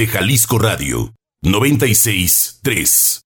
[0.00, 1.12] De Jalisco Radio
[1.42, 3.20] 963.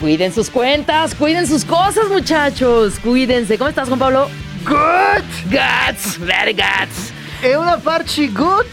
[0.00, 2.98] Cuiden sus cuentas, cuiden sus cosas, muchachos.
[3.00, 3.58] Cuídense.
[3.58, 4.30] ¿Cómo estás, Juan Pablo?
[4.64, 5.24] Good!
[5.50, 7.12] Guts, very guts.
[7.42, 8.66] É uma parte good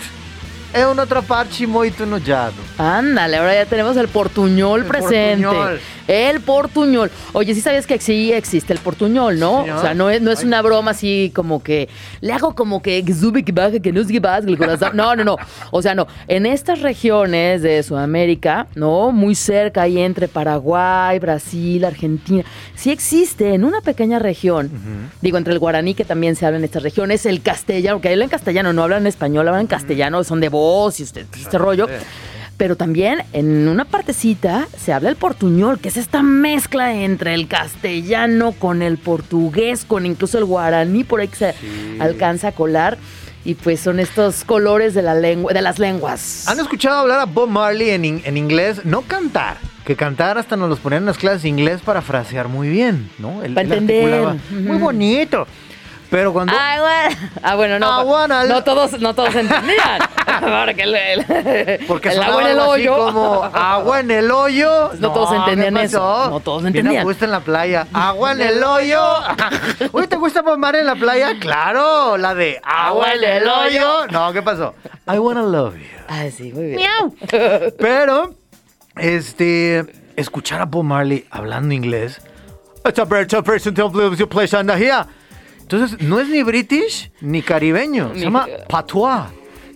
[0.77, 2.66] é uma outra parte muito enojado.
[2.77, 5.45] Ándale, ahora ya tenemos el portuñol El presente.
[5.45, 5.79] portuñol.
[6.07, 7.11] El portuñol.
[7.33, 9.63] Oye, sí sabías que sí existe el portuñol, ¿no?
[9.65, 11.89] Sí, o sea, no es, no es una broma así como que
[12.21, 14.91] le hago como que que sube, que baja, que no es que baja el corazón.
[14.95, 15.37] No, no, no.
[15.71, 16.07] O sea, no.
[16.27, 19.11] En estas regiones de Sudamérica, ¿no?
[19.11, 22.43] Muy cerca ahí entre Paraguay, Brasil, Argentina,
[22.75, 24.71] sí existe en una pequeña región.
[25.21, 28.23] Digo, entre el guaraní, que también se habla en estas regiones, el castellano, que hablan
[28.23, 31.87] en castellano, no hablan español, hablan castellano, son de voz y usted, este rollo.
[32.57, 37.47] Pero también en una partecita se habla el portuñol, que es esta mezcla entre el
[37.47, 41.53] castellano con el portugués, con incluso el guaraní, por ahí que se
[41.99, 42.97] alcanza a colar.
[43.45, 46.47] Y pues son estos colores de, la lengua, de las lenguas.
[46.49, 48.83] ¿Han escuchado hablar a Bob Marley en, in- en inglés?
[48.83, 52.49] No cantar, que cantar hasta nos los ponían en las clases de inglés para frasear
[52.49, 53.43] muy bien, ¿no?
[53.43, 54.03] Él- Pa' él entender.
[54.15, 55.47] articulaba Muy bonito.
[56.09, 56.53] Pero cuando...
[56.57, 57.29] Ah, bueno.
[57.43, 58.01] Ah, bueno, no.
[58.01, 59.99] I wanna- No todos, no todos entendían.
[60.65, 62.95] Porque el, el- Porque el agua en el hoyo.
[62.97, 64.91] como agua en el hoyo.
[64.99, 66.29] No todos entendían ¿qué eso.
[66.29, 67.01] No todos entendían.
[67.01, 67.87] a gusto en la playa.
[67.93, 69.01] Agua en el hoyo.
[69.91, 71.31] Oye, ¿te gusta pomar en la playa?
[71.39, 74.07] Claro, la de agua en el hoyo.
[74.07, 74.75] No, ¿qué pasó?
[75.11, 75.85] I wanna love you.
[76.07, 77.15] Ay, sí, muy bien.
[77.79, 78.33] Pero,
[78.95, 82.21] este, escuchar a Bob Marley hablando inglés.
[82.85, 85.05] It's a bird, a person to blues, you play under here.
[85.69, 88.11] Entonces, no es ni british ni caribeño.
[88.13, 89.23] Se llama patois,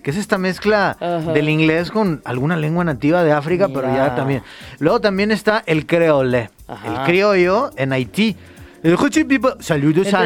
[0.02, 1.34] que es esta mezcla Ajá.
[1.34, 4.42] del inglés con alguna lengua nativa de África, pero ya también.
[4.80, 6.88] Luego también está el creole, Ajá.
[6.88, 8.38] el criollo en Haití.
[9.60, 10.24] Saludos a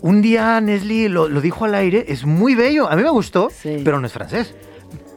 [0.00, 3.50] Un día Nesli lo, lo dijo al aire, es muy bello, a mí me gustó,
[3.50, 3.82] Sí.
[3.84, 4.54] pero no es francés.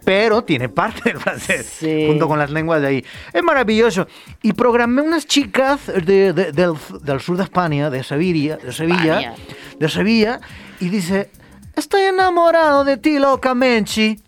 [0.10, 2.06] Pero tiene parte del francés, Sí.
[2.08, 3.06] junto con las lenguas de ahí.
[3.32, 4.08] Es maravilloso.
[4.42, 6.74] Y programé unas chicas de- de- del,
[7.04, 9.36] del sur de España, de Sevilla, de Sevilla, España.
[9.78, 10.40] de Sevilla,
[10.80, 11.30] y dice,
[11.76, 14.20] estoy enamorado de ti, loca Menchi.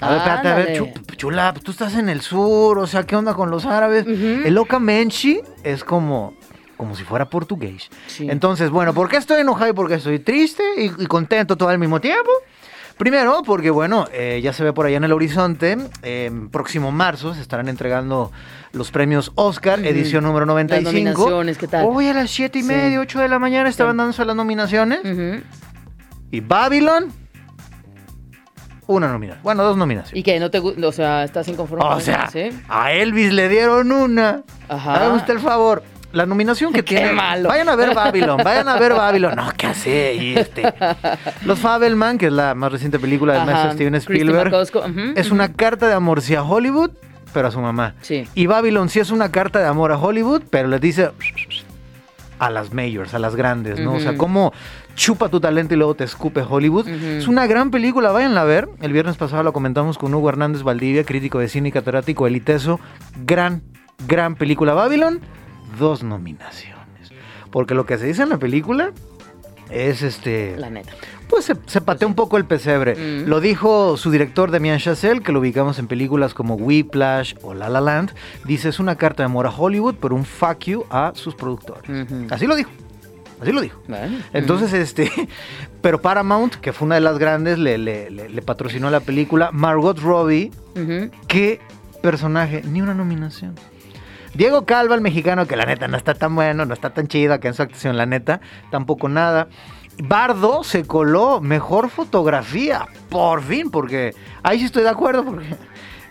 [0.00, 3.34] A ver, espérate, a ver, chula, tú estás en el sur, o sea, ¿qué onda
[3.34, 4.06] con los árabes?
[4.06, 6.34] El loca Menchi es como,
[6.76, 7.88] como si fuera portugués.
[8.06, 8.28] Sí.
[8.30, 11.70] Entonces, bueno, ¿por qué estoy enojado y por qué estoy triste y, y contento todo
[11.70, 12.30] al mismo tiempo?
[12.98, 17.34] Primero, porque bueno, eh, ya se ve por allá en el horizonte, eh, próximo marzo
[17.34, 18.32] se estarán entregando
[18.72, 20.90] los premios Oscar, edición número 95.
[20.92, 21.86] nominaciones, ¿qué tal?
[21.86, 22.68] Hoy a las 7 y Sí.
[22.68, 23.98] media, 8 de la mañana estaban Sí.
[23.98, 25.00] dándose las nominaciones.
[25.04, 25.42] Ujú.
[26.30, 27.12] Y Babylon,
[28.86, 29.42] una nominación.
[29.42, 30.18] Bueno, dos nominaciones.
[30.18, 30.40] ¿Y qué?
[30.40, 32.30] ¿No te gu- O sea, ¿estás inconforme O sea,
[32.68, 34.42] a Elvis le dieron una.
[34.70, 34.94] Ajá.
[34.94, 35.82] Hágame usted el favor.
[36.12, 37.12] La nominación que Qué tiene.
[37.12, 37.48] malo.
[37.48, 39.34] Vayan a ver Babylon, vayan a ver Babylon.
[39.36, 40.14] No, ¿qué hace?
[40.14, 40.72] Y este.
[41.44, 44.52] Los Fabelman, que es la más reciente película del maestro Steven Spielberg,
[45.16, 46.90] es una carta de amor sí a Hollywood,
[47.32, 47.94] pero a su mamá.
[48.00, 48.26] Sí.
[48.34, 51.10] Y Babylon sí es una carta de amor a Hollywood, pero les dice
[52.38, 53.94] a las majors, a las grandes, ¿no?
[53.94, 54.52] O sea, cómo
[54.94, 56.86] chupa tu talento y luego te escupe Hollywood.
[56.88, 58.68] Es una gran película, váyanla a ver.
[58.80, 62.78] El viernes pasado la comentamos con Hugo Hernández Valdivia, crítico de cine y catedrático eliteso.
[63.24, 63.62] Gran,
[64.06, 64.74] gran película.
[64.74, 65.20] Babylon,
[65.78, 66.76] dos nominaciones.
[67.50, 68.92] Porque lo que se dice en la película
[69.70, 70.92] es este La neta.
[71.28, 72.94] pues se, se patea un poco el pesebre.
[72.94, 73.28] Mm.
[73.28, 77.68] Lo dijo su director Damien Chazelle, que lo ubicamos en películas como Whiplash o La
[77.68, 78.12] La Land.
[78.44, 81.90] Dice, es una carta de amor a Hollywood, pero un fuck you a sus productores.
[82.30, 82.70] Así lo dijo.
[83.40, 83.80] Así lo dijo.
[84.32, 85.10] Entonces, este,
[85.82, 89.50] pero Paramount, que fue una de las grandes, le, le- le- le patrocinó la película.
[89.52, 90.50] Margot Robbie,
[91.28, 91.60] qué
[92.02, 93.54] personaje, ni una nominación.
[94.36, 97.32] Diego Calva, el mexicano, que la neta no está tan bueno, no está tan chido
[97.32, 98.40] acá en su actuación, la neta,
[98.70, 99.48] tampoco nada.
[100.02, 105.46] Bardo se coló mejor fotografía, por fin, porque ahí sí estoy de acuerdo, porque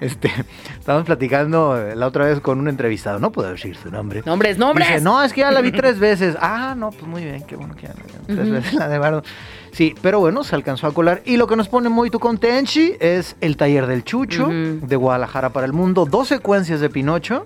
[0.01, 0.31] este,
[0.79, 4.23] estábamos platicando la otra vez con un entrevistado, no puedo decir su nombre.
[4.25, 4.87] Nombres, nombres.
[4.87, 6.35] Dice, no, es que ya la vi tres veces.
[6.41, 8.97] Ah, no, pues muy bien, qué bueno que ya la vieron tres veces la de
[8.97, 9.23] Bardo.
[9.71, 11.21] Sí, pero bueno, se alcanzó a colar.
[11.25, 15.49] Y lo que nos pone muy tu contenchi es el taller del Chucho de Guadalajara
[15.49, 16.07] para el mundo.
[16.09, 17.45] Dos secuencias de Pinocho.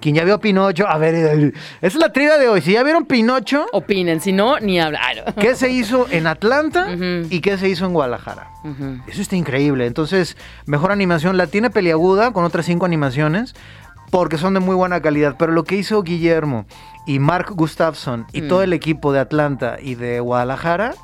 [0.00, 2.60] Quien ya vio Pinocho, a ver, esa es la trivia de hoy.
[2.60, 5.24] Si ya vieron Pinocho, Opinen, si no, ni hablar.
[5.26, 5.32] Ah.
[5.40, 6.88] ¿qué se hizo en Atlanta
[7.30, 8.48] y qué se hizo en Guadalajara?
[9.06, 9.86] Eso está increíble.
[9.86, 11.36] Entonces, mejor animación.
[11.36, 13.54] La tiene peliaguda con otras cinco animaciones
[14.10, 15.36] porque son de muy buena calidad.
[15.38, 16.66] Pero lo que hizo Guillermo
[17.06, 18.48] y Mark Gustafson y Mm.
[18.48, 20.94] todo el equipo de Atlanta y de Guadalajara,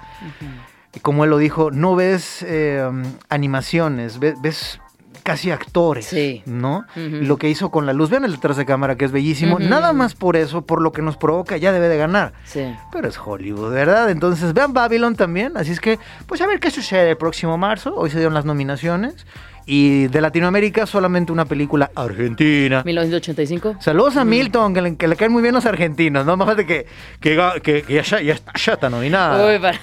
[1.02, 2.86] como él lo dijo, no ves eh,
[3.28, 4.80] animaciones, ves, ves
[5.22, 6.42] casi actores, Sí.
[6.46, 6.84] ¿no?
[6.96, 9.58] Lo que hizo con la luz, vean el detrás de cámara que es bellísimo.
[9.58, 12.32] Nada más por eso, por lo que nos provoca, ya debe de ganar.
[12.44, 12.74] Sí.
[12.90, 14.10] Pero es Hollywood, ¿verdad?
[14.10, 15.56] Entonces vean Babylon también.
[15.56, 17.94] Así es que, pues a ver qué sucede el próximo marzo.
[17.96, 19.26] Hoy se dieron las nominaciones.
[19.64, 22.82] Y de Latinoamérica solamente una película argentina.
[22.84, 23.76] 1985.
[23.80, 26.36] Saludos a Milton, que le, que le caen muy bien los argentinos, ¿no?
[26.36, 26.86] Más falta que,
[27.20, 29.46] que, que- que ya, ya, está- ya está nominada.
[29.46, 29.78] Uy, para-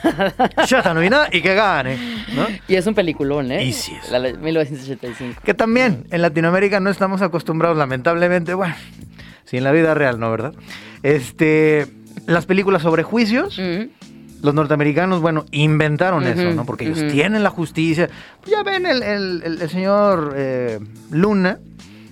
[0.66, 1.98] Ya está nominada y que gane,
[2.36, 2.46] ¿no?
[2.68, 3.64] Y es un peliculón, ¿eh?
[3.64, 4.12] Y sí es.
[4.12, 5.42] La de 1985.
[5.46, 8.76] Que también en Latinoamérica no estamos acostumbrados, lamentablemente, bueno,
[9.46, 10.30] sí en la vida real, ¿no?
[10.30, 10.54] ¿Verdad?
[11.04, 11.88] Este,
[12.28, 13.90] las películas sobre juicios, Ujú.
[14.42, 16.66] Los norteamericanos, bueno, inventaron eso, ¿no?
[16.66, 18.10] Porque ellos tienen la justicia.
[18.42, 20.80] Pues ya ven el, el- el- el señor eh,
[21.12, 21.60] Luna.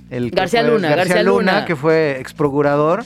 [0.10, 1.66] El García fue- Luna, García Luna.
[1.66, 3.04] que fue ex procurador.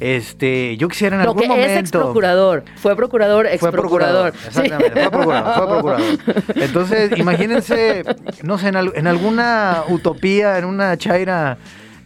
[0.00, 1.70] Este, yo quisiera en algún que momento.
[1.72, 2.64] es ex procurador.
[2.76, 4.48] Fue procurador, ex Fue procurador, procurador.
[4.48, 6.18] exactamente, fue procurador, fue procurador.
[6.56, 8.02] Entonces, imagínense,
[8.42, 11.56] no sé, en, en alguna utopía, en una chaira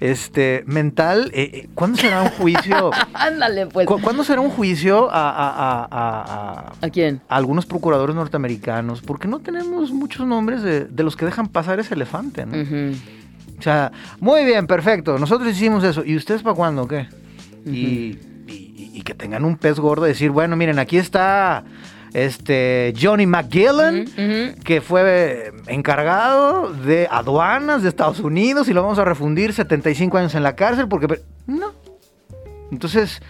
[0.01, 2.91] este, mental, eh, eh, ¿cuándo será un juicio?
[3.15, 3.87] Ándale, pues.
[3.87, 6.23] cu- ¿Cuándo será un juicio a, a- a- a-
[6.71, 7.21] a- ¿A quién?
[7.29, 9.01] a algunos procuradores norteamericanos?
[9.03, 12.61] Porque no tenemos muchos nombres de, de los que dejan pasar ese elefante, ¿no?
[12.61, 12.97] Ujú.
[13.63, 15.19] sea, muy bien, perfecto.
[15.19, 16.05] Nosotros hicimos eso.
[16.05, 17.07] ¿Y ustedes para cuándo o qué?
[17.67, 21.65] y, y- y que tengan un pez gordo, decir, bueno, miren, aquí está
[22.15, 24.07] este Johnny McGillan,
[24.65, 30.17] que fue eh, encargado de aduanas de Estados Unidos y lo vamos a refundir 75
[30.17, 31.21] años en la cárcel porque...
[31.47, 31.73] No.
[32.73, 33.21] Entonces,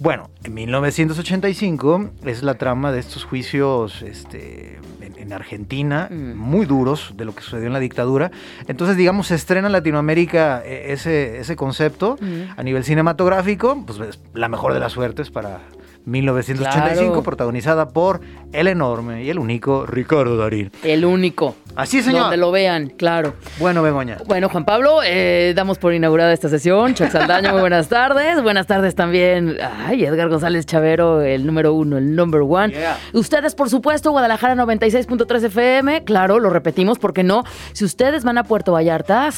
[0.00, 6.34] bueno, en 1985 es la trama de estos juicios este, en, en Argentina, Mm.
[6.36, 8.30] muy duros de lo que sucedió en la dictadura.
[8.68, 12.42] Entonces, digamos, se estrena en Latinoamérica eh, ese, ese concepto Mm.
[12.58, 15.60] a nivel cinematográfico, pues es la mejor de las suertes para
[16.04, 17.22] 1985, Claro.
[17.22, 18.20] protagonizada por
[18.52, 20.70] el enorme y el único Ricardo Darín.
[20.82, 21.56] El único.
[21.76, 22.22] Así señor.
[22.22, 23.34] Donde lo vean, claro.
[23.58, 24.18] Bueno, Begoña.
[24.26, 26.94] Bueno, Juan Pablo, eh, damos por inaugurada esta sesión.
[26.94, 28.40] Chuck Saldaña, muy buenas tardes.
[28.42, 29.56] Buenas tardes también.
[29.86, 32.72] Ay, Edgar González Chavero, el número uno, el number one.
[32.72, 32.96] Yeah.
[33.12, 36.04] Ustedes, por supuesto, Guadalajara 96.3 FM.
[36.04, 37.42] Claro, lo repetimos, porque no?
[37.72, 39.30] Si ustedes van a Puerto Vallarta,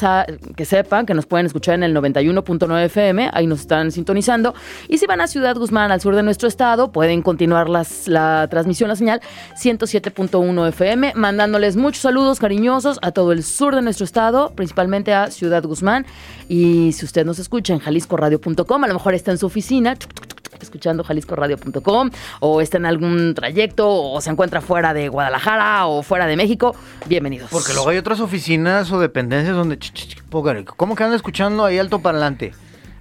[0.55, 3.31] que sepan que nos pueden escuchar en el 91.9 FM.
[3.33, 4.53] Ahí nos están sintonizando.
[4.89, 6.56] Y si van a Ciudad Guzmán, al sur de nuestro estado,
[6.91, 9.21] pueden continuar las- la transmisión, la señal
[9.55, 15.29] 107.1 FM, mandándoles muchos saludos cariñosos a todo el sur de nuestro estado, principalmente a
[15.31, 16.05] Ciudad Guzmán.
[16.49, 19.95] Y si usted nos escucha en jaliscoradio.com, a lo mejor está en su oficina,
[20.59, 22.09] escuchando jaliscoradio.com,
[22.39, 26.75] o está en algún trayecto, o se encuentra fuera de Guadalajara o fuera de México,
[27.05, 27.49] bienvenidos.
[27.51, 29.77] Porque luego hay otras oficinas o dependencias donde,
[30.75, 32.53] ¿cómo que andan escuchando ahí alto parlante?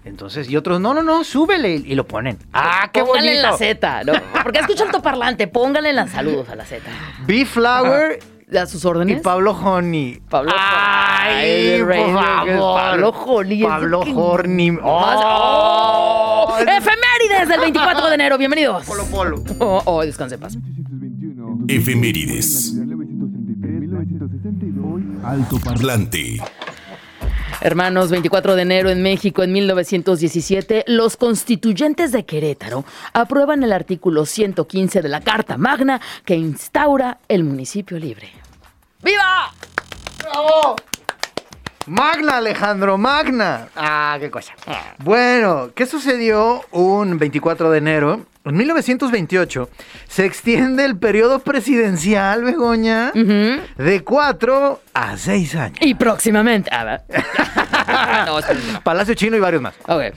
[0.07, 2.39] Entonces, y otros, no, no, no, súbele y, y lo ponen.
[2.53, 3.37] ¡Ah, qué Póngale bonito!
[3.47, 4.13] en la Z, ¿no?
[4.45, 6.85] Porque escucha altoparlante, póngale las saludos a la Z.
[7.27, 8.21] B-Flower
[8.57, 9.21] A sus y órdenes.
[9.21, 10.21] Pablo Honey.
[10.31, 12.79] Pablo ¡Ay, Honey, por favor!
[12.81, 14.01] Pablo Honey, Pablo.
[14.05, 16.47] Más- ¡Oh!
[16.51, 16.59] ¡Oh!
[16.61, 18.39] ¡Efemérides del 24 de enero!
[18.39, 18.85] Bienvenidos.
[18.87, 19.43] Polo, polo.
[19.59, 20.57] Oh, oh, descanse paz.
[21.67, 22.75] Efemérides.
[25.25, 26.41] Alto Parlante.
[27.61, 32.85] Hermanos, 24 de enero en México, en 1917, los constituyentes de Querétaro
[33.15, 38.31] aprueban el artículo 115 de la Carta Magna que instaura el municipio libre.
[39.03, 39.53] ¡Viva!
[40.23, 40.77] ¡Bravo!
[41.87, 43.69] Magna, Alejandro, Magna.
[43.77, 44.55] Ah, qué cosa.
[44.99, 48.27] Bueno, ¿qué sucedió un 24 de enero?
[48.47, 49.69] En 1928
[50.07, 55.79] se extiende el periodo presidencial, Begoña, de 4 a 6 años.
[55.81, 56.71] Y próximamente.
[56.73, 57.01] Ah,
[58.27, 58.39] no.
[58.85, 59.75] Palacio Chino y varios más.
[59.89, 60.15] Ok.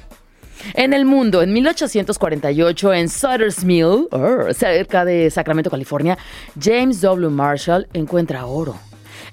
[0.76, 6.16] En el mundo, en 1848, en Sutter's Mill, er, cerca de Sacramento, California,
[6.62, 7.30] James W.
[7.30, 8.76] Marshall encuentra oro.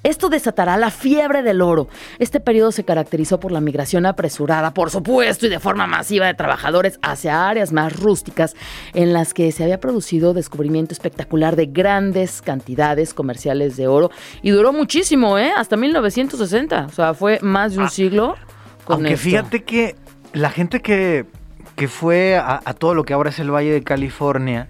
[0.06, 1.88] Esto desatará la fiebre del oro.
[2.20, 6.34] Este periodo se caracterizó por la migración apresurada, por supuesto, y de forma masiva de
[6.34, 8.54] trabajadores hacia áreas más rústicas
[8.94, 14.12] en las que se había producido descubrimiento espectacular de grandes cantidades comerciales de oro.
[14.42, 15.50] Y duró muchísimo, ¿eh?
[15.56, 16.86] Hasta 1960.
[16.86, 18.36] O sea, fue más de un siglo.
[18.84, 19.25] Con Aunque esto.
[19.25, 19.96] fíjate que
[20.34, 21.26] la gente que,
[21.75, 24.68] que fue a, a todo lo que ahora es el Valle de California,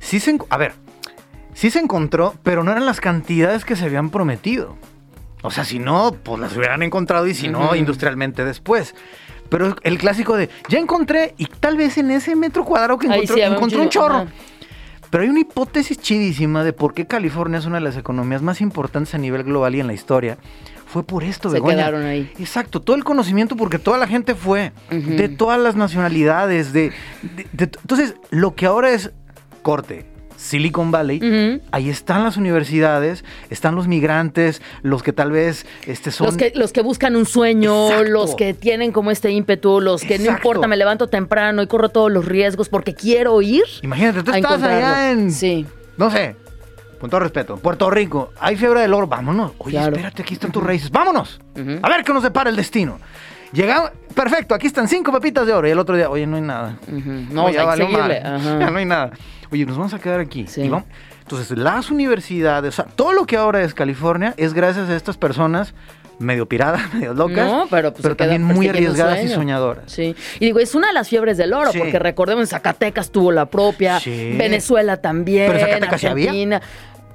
[0.00, 0.38] sí se...
[0.48, 0.72] A ver,
[1.54, 4.76] sí se encontró, pero no eran las cantidades que se habían prometido.
[5.42, 8.94] O sea, si no, pues las hubieran encontrado y si no, industrialmente después.
[9.48, 13.34] Pero el clásico de, ya encontré y tal vez en ese metro cuadrado que encontró,
[13.34, 14.14] sí, había un encontró un chorro.
[14.16, 14.26] ajá.
[15.10, 18.62] Pero hay una hipótesis chidísima de por qué California es una de las economías más
[18.62, 20.38] importantes a nivel global y en la historia.
[20.86, 21.76] Fue por esto, Se Begoña.
[21.76, 22.32] quedaron ahí.
[22.38, 26.92] Exacto, todo el conocimiento porque toda la gente fue, de todas las nacionalidades, de,
[27.22, 29.10] de- de- entonces lo que ahora es
[29.60, 30.06] corte,
[30.42, 36.26] Silicon Valley, ahí están las universidades, están los migrantes, los que tal vez este, son...
[36.26, 38.10] Los que, los que buscan un sueño, Exacto.
[38.10, 41.90] los que tienen como este ímputu, los que no importa, me levanto temprano y corro
[41.90, 43.62] todos los riesgos porque quiero ir.
[43.82, 45.64] Imagínate, tú estás allá en, Sí.
[45.96, 46.34] no sé,
[47.00, 49.52] con todo respeto, Puerto Rico, hay fiebre del oro, vámonos.
[49.58, 49.94] Oye, Claro.
[49.94, 51.40] espérate, aquí están tus raíces, vámonos.
[51.82, 52.98] A ver qué nos depara el destino.
[53.52, 55.68] Llegamos, perfecto, aquí están cinco pepitas de oro.
[55.68, 56.78] Y el otro día, oye, no hay nada.
[56.88, 57.10] Ujú.
[57.30, 57.56] No, Oye.
[57.56, 59.10] Ya no hay nada.
[59.52, 60.46] Oye, nos vamos a quedar aquí.
[60.48, 60.62] Sí.
[60.62, 60.86] Y vamos-
[61.20, 65.16] Entonces, las universidades, o sea, todo lo que ahora es California es gracias a estas
[65.16, 65.74] personas
[66.18, 69.84] medio piradas, medio locas, No, pero, pues, se también muy persiguiendo un arriesgadas y soñadoras.
[69.92, 70.14] Sí.
[70.40, 71.78] Y digo, es una de las fiebres del oro, Sí.
[71.78, 74.34] porque recordemos, Zacatecas tuvo la propia, Sí.
[74.38, 76.60] Venezuela también, Pero Zacatecas sí había.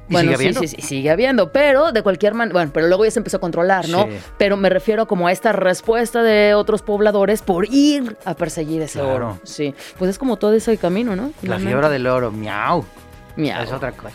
[0.08, 0.10] Argentina.
[0.10, 0.60] ¿Y Bueno, sigue habiendo?
[0.62, 3.40] sí, sí, sigue habiendo, pero de cualquier manera, bueno, pero luego ya se empezó a
[3.40, 4.04] controlar, ¿no?
[4.04, 4.10] Sí.
[4.38, 9.00] Pero me refiero como a esta respuesta de otros pobladores por ir a perseguir ese
[9.00, 9.16] Claro.
[9.16, 9.40] oro.
[9.44, 11.32] Sí, pues es como todo ese camino, ¿no?
[11.42, 12.86] La fiebre del oro, miau.
[13.36, 13.64] Miau.
[13.64, 14.14] Es otra cosa.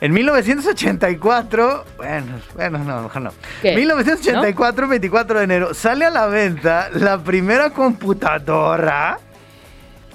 [0.00, 3.30] En 1984, bueno, bueno, no, mejor no.
[3.62, 3.74] ¿Qué?
[3.74, 9.18] 1984, 24 de enero, sale a la venta la primera computadora.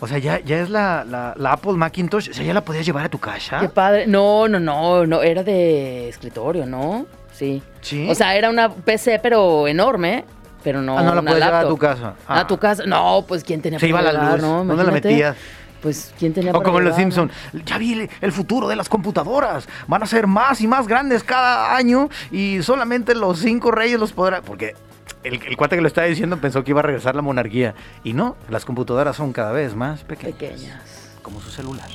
[0.02, 2.30] O sea, ya, ya es la, la- la Apple Macintosh.
[2.30, 3.60] O sea, ya la podías llevar a tu casa.
[3.60, 4.08] Qué padre.
[4.08, 7.06] No, no, no, no, era de escritorio, ¿no?
[7.34, 7.62] sí.
[7.82, 8.08] ¿Sí?
[8.10, 10.26] O sea, era una PC, pero enorme,
[10.64, 12.14] pero no Ah, no la puedes llevar a tu casa.
[12.28, 12.42] Ah.
[12.42, 12.84] A tu casa.
[12.86, 14.42] No, pues ¿quién tenía Se iba la luz.
[14.42, 14.66] no?
[14.66, 15.38] ¿Dónde la metías?
[15.82, 16.96] Pues ¿quién tenía O como en los?
[16.98, 17.32] Simpson,
[17.66, 19.68] ya vi el- el futuro de las computadoras.
[19.88, 24.12] Van a ser más y más grandes cada año y solamente los cinco reyes los
[24.12, 24.44] podrán.
[24.44, 24.76] Porque
[25.24, 27.76] el, el cuate que lo estaba diciendo pensó que iba a regresar la monarquía.
[28.04, 30.36] Y no, las computadoras son cada vez más pequeñas.
[30.38, 31.18] Pequeñas.
[31.22, 31.88] Como su celular.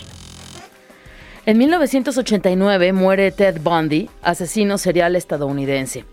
[1.47, 6.05] En 1989 muere Ted Bundy, asesino serial estadounidense.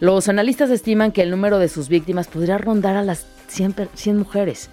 [0.00, 3.88] Los analistas estiman que el número de sus víctimas podría rondar a las 100, per-
[3.94, 4.70] 100 mujeres.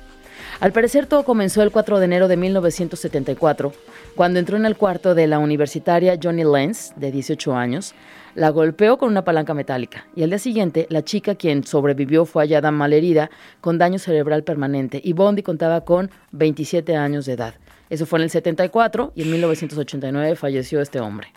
[0.61, 3.73] Al parecer todo comenzó el 4 de enero de 1974,
[4.15, 7.93] cuando entró en el cuarto de la universitaria Johnny Lenz, de 18 años,
[8.35, 12.43] la golpeó con una palanca metálica y al día siguiente la chica quien sobrevivió fue
[12.43, 13.29] hallada malherida
[13.61, 17.55] con daño cerebral permanente y Bundy contaba con 27 años de edad.
[17.89, 21.27] Eso fue en el 74 y en 1989 falleció este hombre.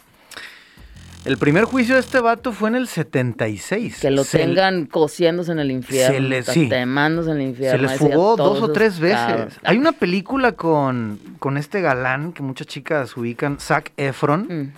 [1.24, 4.00] El primer juicio de este vato fue en el 76.
[4.00, 6.68] Que lo Se- tengan cociéndose en el infierno, se le- sí.
[6.72, 7.88] en el infierno.
[7.88, 9.18] Se les fugó dos o tres veces.
[9.18, 9.54] cabros.
[9.64, 14.42] Hay una película con, con este galán que muchas chicas ubican, Zac Efron.
[14.48, 14.72] Mm.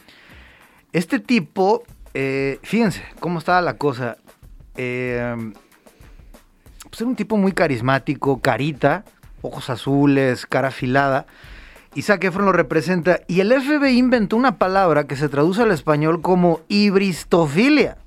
[0.92, 4.16] Este tipo, eh, fíjense cómo estaba la cosa.
[4.76, 5.52] Eh,
[6.88, 9.04] pues era un tipo muy carismático, carita,
[9.42, 11.26] ojos azules, cara afilada.
[12.00, 13.20] Zac Efron lo representa.
[13.26, 17.98] Y el FBI inventó una palabra que se traduce al español como hibristofilia.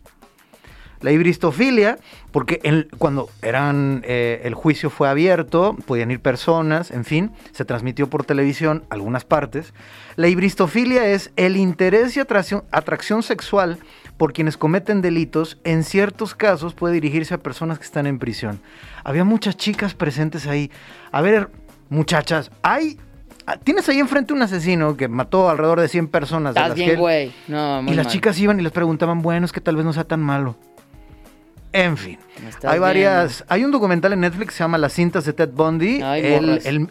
[1.03, 1.99] La hibristofilia,
[2.31, 7.65] porque en- cuando eran, eh, el juicio fue abierto, podían ir personas, en fin, se
[7.65, 9.73] transmitió por televisión algunas partes.
[10.15, 13.77] La hibristofilia es el interés y atracción, atracción sexual
[14.17, 18.59] por quienes cometen delitos, en ciertos casos puede dirigirse a personas que están en prisión.
[19.03, 20.71] Había muchas chicas presentes ahí.
[21.11, 21.49] A ver,
[21.89, 22.97] muchachas, hay...
[23.65, 26.51] Tienes ahí enfrente un asesino que mató alrededor de 100 personas.
[26.55, 27.33] Estás las bien, güey.
[27.49, 28.07] No, y las mal.
[28.07, 30.55] chicas iban y les preguntaban, bueno, es que tal vez no sea tan malo.
[31.73, 32.19] En fin,
[32.63, 33.43] hay varias.
[33.49, 36.01] Hay un documental en Netflix que se llama Las cintas de Ted Bundy.
[36.01, 36.89] Ay, él él-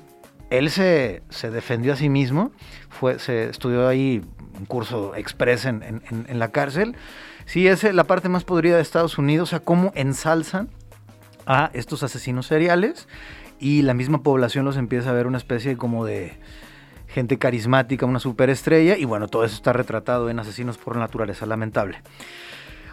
[0.51, 2.53] él se, se defendió a sí mismo.
[2.91, 4.23] Fue, se estudió ahí
[4.59, 6.95] un curso express en, en- en- en la cárcel.
[7.47, 9.49] Sí, es eh, la parte más podrida de Estados Unidos.
[9.49, 10.69] O sea, cómo ensalzan
[11.47, 13.09] a estos asesinos seriales
[13.59, 16.35] y la misma población los empieza a ver una especie como de
[17.09, 22.01] gente carismática, una superestrella y bueno, todo eso está retratado en Asesinos por Naturaleza, lamentable.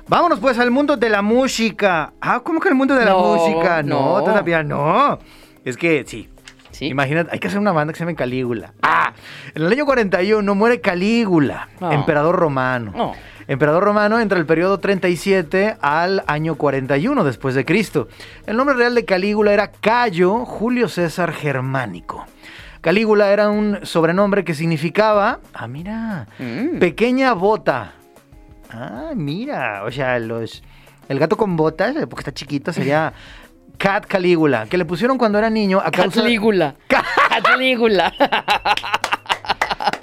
[0.10, 2.14] Vámonos pues al mundo de la música.
[2.20, 3.84] Ah, ¿cómo que el mundo de la No, música?
[3.84, 4.24] No, no.
[4.24, 5.20] todavía no.
[5.64, 6.28] Es que sí.
[6.72, 6.88] Sí.
[6.88, 8.74] Imagínate, hay que hacer una banda que se llame Calígula.
[8.82, 9.14] Ah,
[9.54, 11.92] en el año 41 muere Calígula, No.
[11.92, 12.92] emperador romano.
[12.96, 13.14] No.
[13.48, 18.08] Emperador romano entre el periodo 37 al año 41 después de Cristo.
[18.48, 22.26] El nombre real de Calígula era Cayo Julio César Germánico.
[22.82, 26.80] Calígula era un sobrenombre que significaba, ah mira, Mm.
[26.80, 27.94] pequeña bota.
[28.72, 30.64] Ah, mira, o sea, los
[31.08, 33.14] el gato con botas, eh, porque está chiquito, sería
[33.78, 36.76] Cat Calígula, que le pusieron cuando era niño a causa Catlígula.
[36.88, 38.14] Catlígula.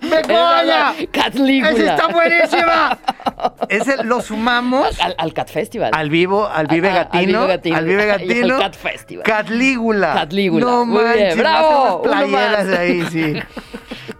[0.02, 0.94] ¡Begoña!
[1.12, 1.70] Catlígula.
[1.72, 2.98] ¡Esa está buenísima!
[3.68, 5.90] Ese lo sumamos Al, al Cat Festival.
[5.94, 7.76] al vivo, al Vive a- al Gatino, Vive Gatino.
[7.76, 9.24] al al Gatino, Cat Festival.
[9.24, 10.14] Catlígula.
[10.14, 10.64] Catlígula.
[10.64, 13.34] No Muy bien, manches, bravo, unas uno playeras ahí, sí.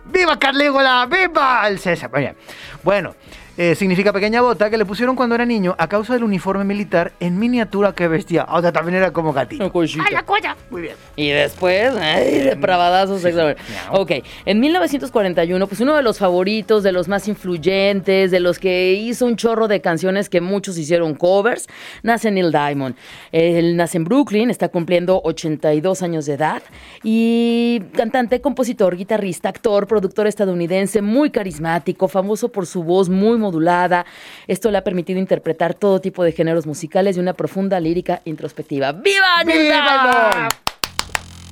[0.06, 1.06] ¡Viva Catlígula!
[1.10, 2.10] ¡Viva el César!
[2.14, 2.36] Bien.
[2.82, 3.14] Bueno,
[3.56, 7.12] eh, significa pequeña bota que le pusieron cuando era niño a causa del uniforme militar
[7.20, 8.46] en miniatura que vestía.
[8.50, 9.64] O sea, también era como gatito.
[9.64, 10.56] Una cosita.
[10.70, 10.96] Muy bien.
[11.16, 13.56] Y después, ay, depravadazo sexual.
[13.92, 14.12] Ok,
[14.44, 19.24] en 1941, pues uno de los favoritos, de los más influyentes, de los que hizo
[19.24, 21.66] un chorro de canciones que muchos hicieron covers,
[22.02, 22.94] nace Neil Diamond.
[23.32, 26.62] Él nace en Brooklyn, está cumpliendo 82 años de edad
[27.02, 34.04] y cantante, compositor, guitarrista, actor, productor estadounidense, muy carismático, famoso por su voz muy modulada.
[34.46, 38.92] Esto le ha permitido interpretar todo tipo de géneros musicales y una profunda lírica introspectiva.
[38.92, 40.48] ¡Viva ¡Viva!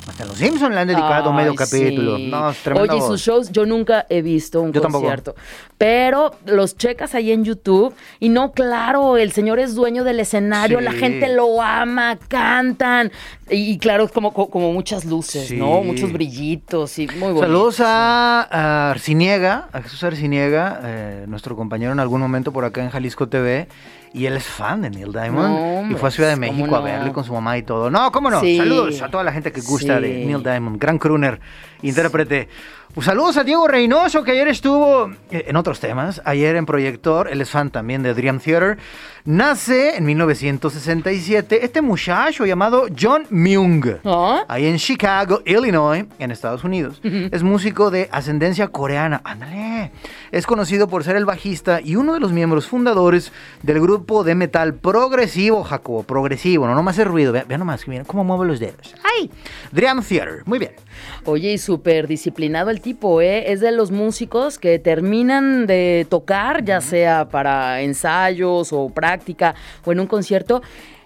[0.07, 2.17] Hasta los Simpsons le han dedicado Ay, medio capítulo.
[2.19, 2.27] sí.
[2.31, 3.07] No, es Oye, voz.
[3.07, 5.05] sus shows yo nunca he visto un Yo tampoco.
[5.05, 5.35] concierto.
[5.79, 10.79] Pero los checas ahí en YouTube y no, claro, el señor es dueño del escenario,
[10.79, 10.85] Sí.
[10.85, 13.11] la gente lo ama, cantan.
[13.49, 15.57] Y, y claro, es como, como, muchas luces, Sí.
[15.57, 15.83] ¿no?
[15.83, 17.41] Muchos brillitos y muy bonito.
[17.41, 22.83] Saludos a, a Arciniega, a Jesús Arciniega, eh, nuestro compañero en algún momento por acá
[22.85, 23.69] en Jalisco TV.
[24.15, 25.89] Y él es fan de Neil Diamond.
[25.89, 26.85] No, y fue a Ciudad de ¿cómo México a no?
[26.85, 27.91] verle con su mamá y todo.
[27.91, 28.41] No, ¿cómo no?
[28.41, 28.57] Sí.
[28.59, 30.25] Saludos a toda la gente que gusta de.
[30.25, 30.81] Neil Diamond.
[30.81, 31.41] Gran crooner,
[31.83, 32.49] intérprete.
[32.95, 36.23] Pues saludos a Diego Reynoso, que ayer estuvo eh, en otros temas.
[36.25, 37.27] Ayer en Proyector.
[37.29, 38.79] Él es fan también de Dream Theater.
[39.25, 44.45] Nace en 1967 este muchacho llamado John Myung ¿Ah?
[44.47, 47.01] ahí en Chicago, Illinois, en Estados Unidos.
[47.03, 49.23] Es músico de ascendencia coreana.
[49.25, 49.91] Ándale.
[50.31, 54.25] Es conocido por ser el bajista y uno de los miembros fundadores del, grupo grupo
[54.25, 58.47] de metal progresivo, Jacobo, progresivo, no nomás el ruido, vean, vean nomás, miren cómo mueve
[58.47, 58.95] los dedos.
[59.03, 59.31] ¡Ay!
[59.73, 60.73] Dream Theater, muy bien.
[61.25, 63.53] Oye, y súper disciplinado el tipo, ¿eh?
[63.53, 69.93] Es de los músicos que terminan de tocar, ya sea para ensayos o práctica o
[69.93, 70.63] en un concierto,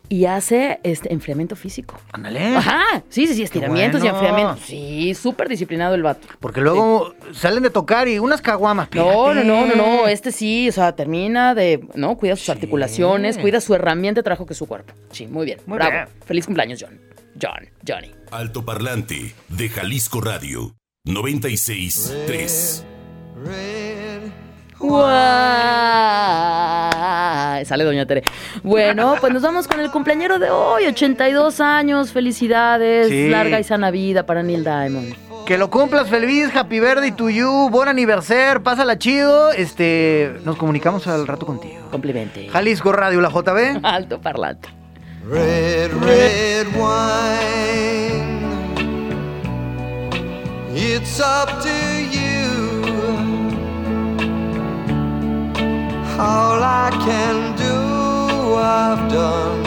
[0.09, 2.01] y hace este enfriamiento físico.
[2.13, 2.57] Ándale.
[2.57, 4.61] Ajá, sí, sí, sí, estiramientos y enfriamientos.
[4.61, 6.27] Sí, súper disciplinado el vato.
[6.41, 8.89] Porque luego salen de tocar y unas caguamas.
[8.95, 12.17] No, no, no, no, no, este sí, o sea, termina de, ¿no?
[12.17, 14.95] Cuida sus articulaciones, cuida su herramienta de trabajo que es su cuerpo.
[15.11, 15.59] Sí, muy bien.
[15.67, 15.93] Muy Bravo.
[15.93, 16.07] bien.
[16.25, 16.99] Feliz cumpleaños, John.
[17.41, 18.18] John, Johnny.
[18.31, 20.75] Alto Parlante de Jalisco Radio
[21.07, 22.83] 96.3.
[24.79, 25.09] ¡Guau!
[27.65, 28.23] Sale Doña Tere.
[28.63, 33.29] Bueno, pues nos vamos con el cumpleañero de hoy, 82 años, felicidades, Sí.
[33.29, 35.15] larga y sana vida para Neil Diamond.
[35.47, 39.51] Que lo cumplas feliz, happy birthday to you, buen aniversario, pásala chido.
[39.53, 41.89] Este, nos comunicamos al rato contigo.
[41.91, 42.49] Complimente.
[42.49, 43.81] Jalisco Radio, la JB.
[43.85, 44.69] Alto parlante.
[45.29, 48.41] Red, red wine.
[50.75, 51.79] It's up to
[52.17, 52.83] you.
[56.19, 59.63] All I can do, I've done.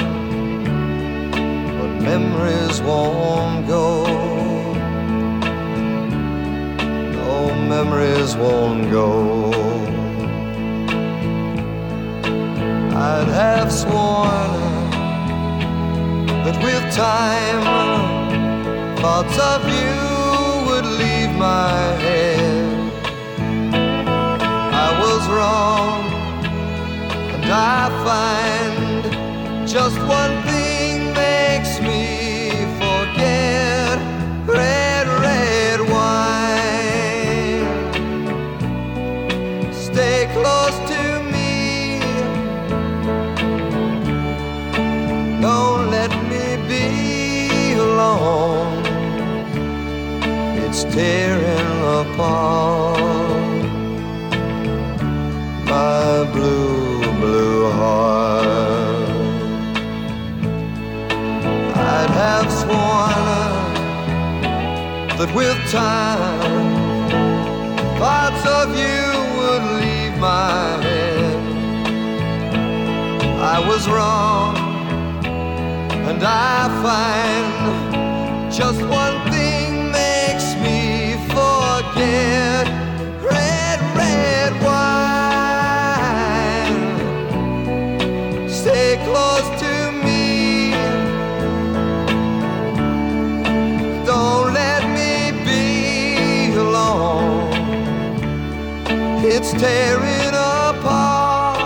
[1.78, 4.06] But memories won't go.
[7.14, 9.52] No, memories won't go.
[12.98, 14.51] I'd have sworn
[16.52, 17.64] that with time
[18.98, 21.72] thoughts of you would leave my
[22.04, 22.92] head.
[24.74, 26.04] I was wrong,
[27.34, 30.61] and I find just one thing
[50.92, 53.00] tearing apart
[55.66, 59.10] my blue, blue heart.
[61.94, 63.26] I'd have sworn
[65.18, 66.68] that with time,
[67.98, 69.04] thoughts of you
[69.38, 71.40] would leave my head.
[73.56, 74.58] I was wrong,
[76.10, 77.48] and I find
[78.52, 79.11] just one
[99.62, 101.60] It's tearing apart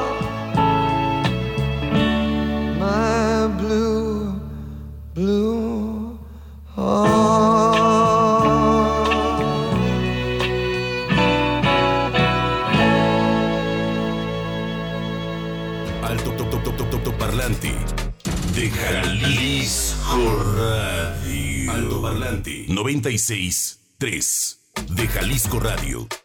[2.78, 4.36] my blue,
[5.14, 6.20] blue
[6.76, 7.16] heart.
[16.04, 17.72] Alto top, top, top, top, top, top parlante
[18.56, 20.20] de Jalisco
[20.58, 21.72] Radio.
[21.72, 24.58] Alto parlante 96.3
[24.90, 26.25] de Jalisco Radio.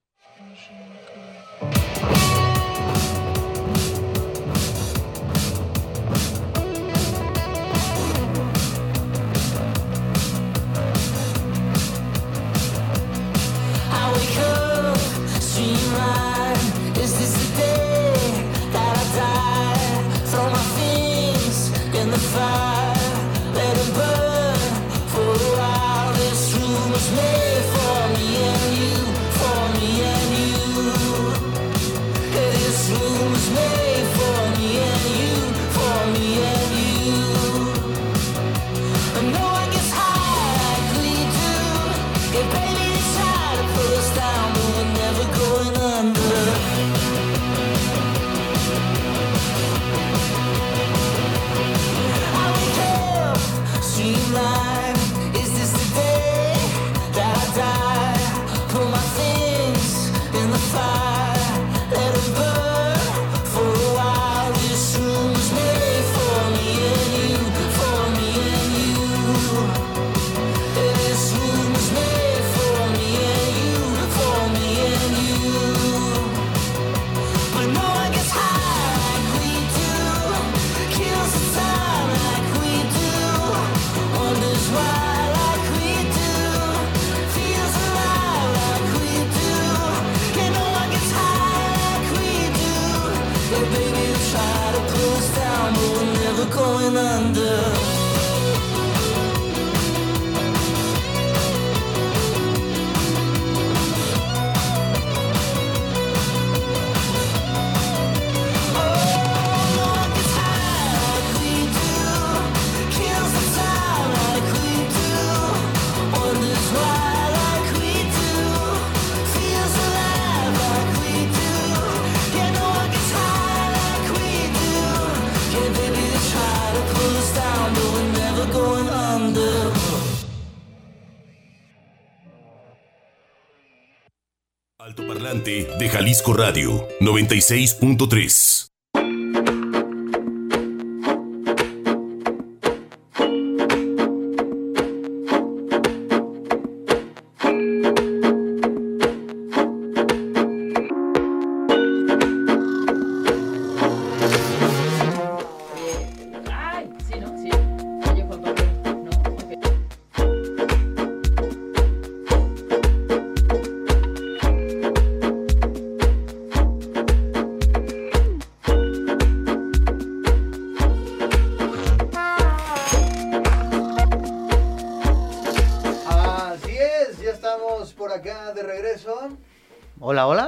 [136.33, 138.50] Radio 96.3.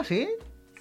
[0.03, 0.29] ¿sí?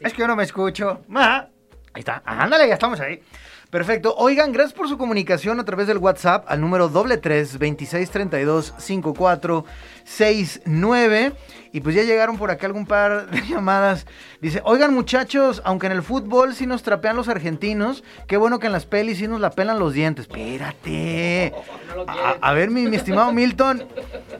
[0.00, 1.02] Es que yo no me escucho.
[1.14, 1.48] Ah,
[1.94, 3.22] ahí está, ándale, ya estamos ahí.
[3.70, 4.14] Perfecto.
[4.18, 8.10] Oigan, gracias por su comunicación a través del WhatsApp al número doble tres veintiséis
[10.04, 11.36] treinta
[11.74, 14.06] y pues ya llegaron por acá algún par de llamadas.
[14.40, 18.66] Dice, oigan muchachos, aunque en el fútbol sí nos trapean los argentinos, qué bueno que
[18.66, 20.26] en las pelis sí nos la pelan los dientes.
[20.26, 21.54] Espérate.
[22.06, 23.84] A, a ver, mi, mi estimado Milton.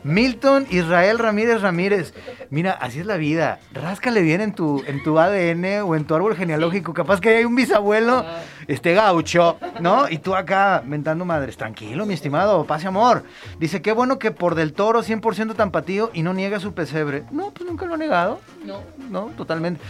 [0.05, 2.13] Milton Israel Ramírez Ramírez.
[2.51, 3.61] Mira, así es la vida.
[3.73, 6.93] Ráscale bien en tu, en tu ADN o en tu árbol genealógico.
[6.93, 8.27] Capaz que hay un bisabuelo,
[8.67, 10.09] este gaucho, ¿no?
[10.09, 11.57] Y tú acá mentando madres.
[11.57, 13.23] Tranquilo, mi estimado, pase amor.
[13.59, 17.25] Dice, qué bueno que por del toro 100% tampatío y no niega su pesebre.
[17.31, 18.41] No, pues nunca lo ha negado.
[18.65, 18.81] No.
[19.11, 19.81] No, totalmente.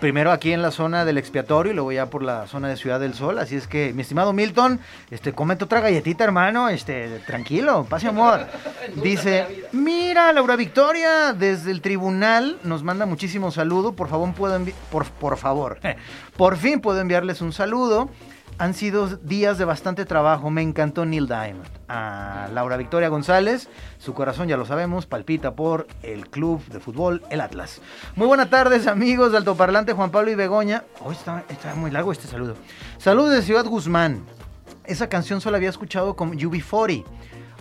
[0.00, 3.00] Primero aquí en la zona del expiatorio y luego ya por la zona de Ciudad
[3.00, 3.36] del Sol.
[3.38, 4.78] Así es que, mi estimado Milton,
[5.10, 6.68] este, cómete otra galletita, hermano.
[6.68, 8.46] Este, tranquilo, pase amor.
[9.02, 13.92] Dice, mira, Laura Victoria, desde el tribunal nos manda muchísimo saludo.
[13.92, 14.60] Por favor, puedo
[14.92, 15.80] por, por favor,
[16.36, 18.08] por fin puedo enviarles un saludo.
[18.60, 20.50] Han sido días de bastante trabajo.
[20.50, 21.68] Me encantó Neil Diamond.
[21.86, 23.68] A Laura Victoria González,
[23.98, 27.80] su corazón ya lo sabemos, palpita por el club de fútbol, el Atlas.
[28.16, 30.82] Muy buenas tardes, amigos de Altoparlante Juan Pablo y Begoña.
[31.04, 32.56] Hoy está, está muy largo este saludo.
[32.98, 34.24] Saludos de Ciudad Guzmán.
[34.84, 37.04] Esa canción solo había escuchado con UB40.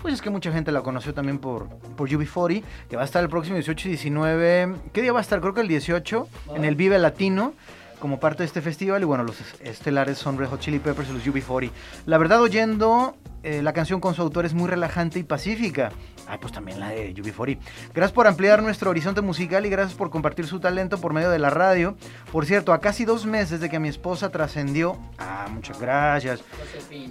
[0.01, 3.23] Pues es que mucha gente la conoció también por, por UB40, que va a estar
[3.23, 4.75] el próximo 18 y 19.
[4.93, 5.41] ¿Qué día va a estar?
[5.41, 7.53] Creo que el 18, en el Vive Latino,
[7.99, 9.01] como parte de este festival.
[9.01, 11.71] Y bueno, los estelares son Red Hot Chili Peppers y los UB40.
[12.05, 13.15] La verdad, oyendo
[13.47, 15.93] eh, la canción con su autor es muy relajante y pacífica.
[16.27, 17.60] Ah, pues también la de UB40.
[17.93, 21.39] Gracias por ampliar nuestro horizonte musical y gracias por compartir su talento por medio de
[21.39, 21.95] la radio.
[22.33, 24.99] Por cierto, a casi dos meses de que mi esposa trascendió.
[25.17, 26.41] Ah, muchas gracias.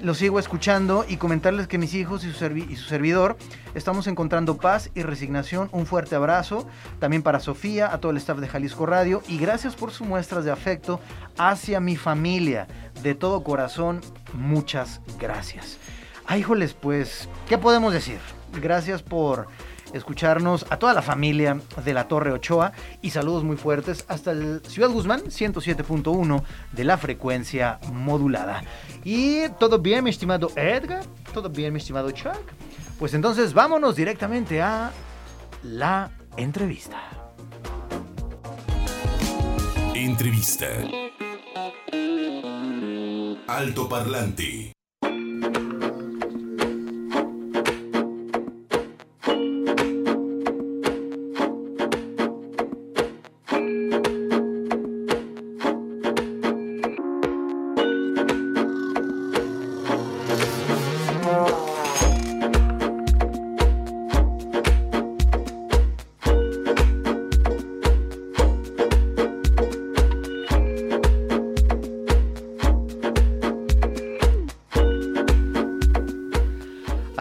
[0.03, 3.39] Lo sigo escuchando y comentarles que mis hijos y su, y su servidor
[3.75, 5.71] estamos encontrando paz y resignación.
[5.73, 6.69] Un fuerte abrazo
[6.99, 10.45] también para Sofía, a todo el staff de Jalisco Radio y gracias por sus muestras
[10.45, 11.01] de afecto
[11.39, 12.67] hacia mi familia.
[13.03, 14.03] De todo corazón,
[14.35, 15.79] muchas gracias.
[16.29, 18.19] Ay, híjoles, pues, ¿qué podemos decir?
[18.61, 19.47] Gracias por
[19.93, 24.61] escucharnos a toda la familia de la Torre Ochoa y saludos muy fuertes hasta el
[24.67, 28.65] Ciudad Guzmán 107.1 de la frecuencia modulada.
[29.05, 32.35] Y todo bien, mi estimado Edgar, todo bien, mi estimado Chuck.
[32.99, 34.91] Pues entonces vámonos directamente a
[35.63, 37.01] la entrevista.
[39.95, 40.67] Entrevista.
[43.47, 44.73] Altoparlante.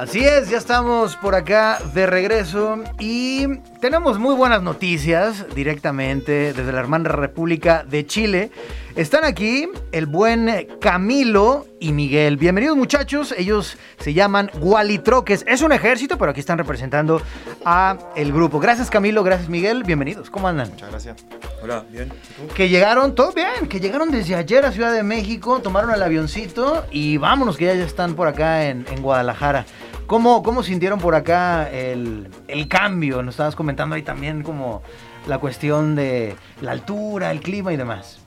[0.06, 3.48] Así es, ya estamos por acá de regreso y
[3.82, 8.52] tenemos muy buenas noticias directamente desde la hermana República de Chile.
[8.96, 12.38] Están aquí el buen Camilo y Miguel.
[12.38, 15.44] Bienvenidos muchachos, ellos se llaman Gualitroques.
[15.50, 17.22] Es un ejército, pero aquí están representando
[17.66, 18.58] a el grupo.
[18.62, 20.30] Gracias Camilo, gracias Miguel, bienvenidos.
[20.30, 20.70] ¿Cómo andan?
[20.70, 21.26] Muchas gracias.
[21.62, 22.08] Hola, bien.
[22.08, 22.54] ¿Y tú?
[22.54, 26.86] Que llegaron, todo bien, que llegaron desde ayer a Ciudad de México, tomaron el avioncito
[26.90, 29.66] y vámonos, que ya, ya están por acá en, en Guadalajara.
[30.08, 33.22] ¿Cómo, ¿Cómo sintieron por acá el, el cambio?
[33.24, 34.84] Nos estabas comentando ahí también como
[35.28, 38.25] la cuestión de la altura, el clima y demás.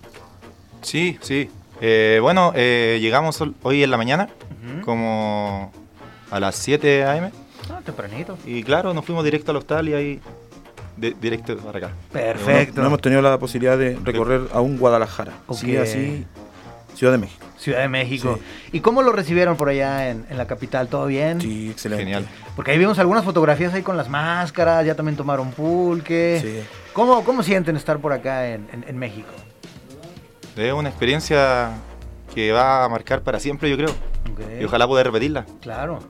[0.83, 1.51] Sí, sí.
[1.81, 4.29] Eh, bueno, eh, llegamos hoy en la mañana,
[4.85, 5.73] como
[6.31, 7.31] a las 7 a.m.
[7.71, 8.37] Ah, tempranito.
[8.47, 10.21] Y claro, nos fuimos directo al hostal y ahí
[10.97, 11.91] de- directo para acá.
[12.13, 12.81] Perfecto.
[12.81, 15.33] No hemos tenido la posibilidad de recorrer aún Guadalajara.
[15.55, 15.83] Sí, Ok.
[15.83, 16.27] así,
[16.95, 17.47] Ciudad de México.
[17.59, 18.41] Ciudad de México.
[18.73, 20.89] ¿Y cómo lo recibieron por allá en, en la capital?
[20.89, 21.41] ¿Todo bien?
[21.41, 22.03] Sí, excelente.
[22.05, 22.27] Genial.
[22.57, 26.41] Porque ahí vimos algunas fotografías ahí con las máscaras, ya también tomaron pulque.
[26.43, 26.61] Sí.
[26.93, 29.29] ¿Cómo, ¿Cómo sienten estar por acá en, en- en México?
[30.59, 31.71] Es una experiencia
[32.35, 33.91] que va a marcar para siempre, yo creo.
[34.61, 35.47] Y ojalá poder repetirla.
[35.61, 36.01] Claro.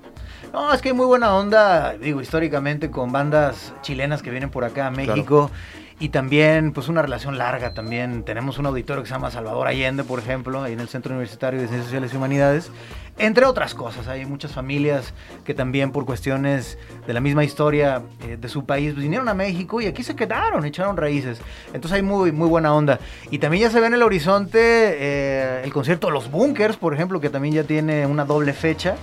[0.55, 4.65] No, es que hay muy buena onda, digo, históricamente con bandas chilenas que vienen por
[4.65, 5.51] acá a México.
[6.01, 8.23] Y también, pues, una relación larga también.
[8.23, 11.61] Tenemos un auditorio que se llama Salvador Allende, por ejemplo, ahí en el Centro Universitario
[11.61, 12.71] de Ciencias Sociales y Humanidades.
[13.19, 15.13] Entre otras cosas, hay muchas familias
[15.45, 19.35] que también por cuestiones de la misma historia eh, de su país pues, vinieron a
[19.35, 21.41] México y aquí se quedaron, echaron raíces.
[21.75, 23.01] Entonces hay muy, muy buena onda.
[23.33, 27.21] Y también ya se ve en el horizonte eh, el concierto Los Bunkers, por ejemplo,
[27.21, 28.95] que también ya tiene una doble fecha.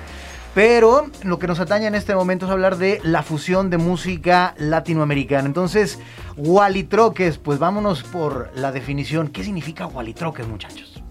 [0.55, 4.55] Pero lo que nos atañe en este momento es hablar de la fusión de música
[4.57, 5.45] latinoamericana.
[5.45, 5.99] Entonces,
[6.37, 9.27] Gualitroques, pues vámonos por la definición.
[9.27, 11.03] ¿Qué significa Gualitroques, muchachos?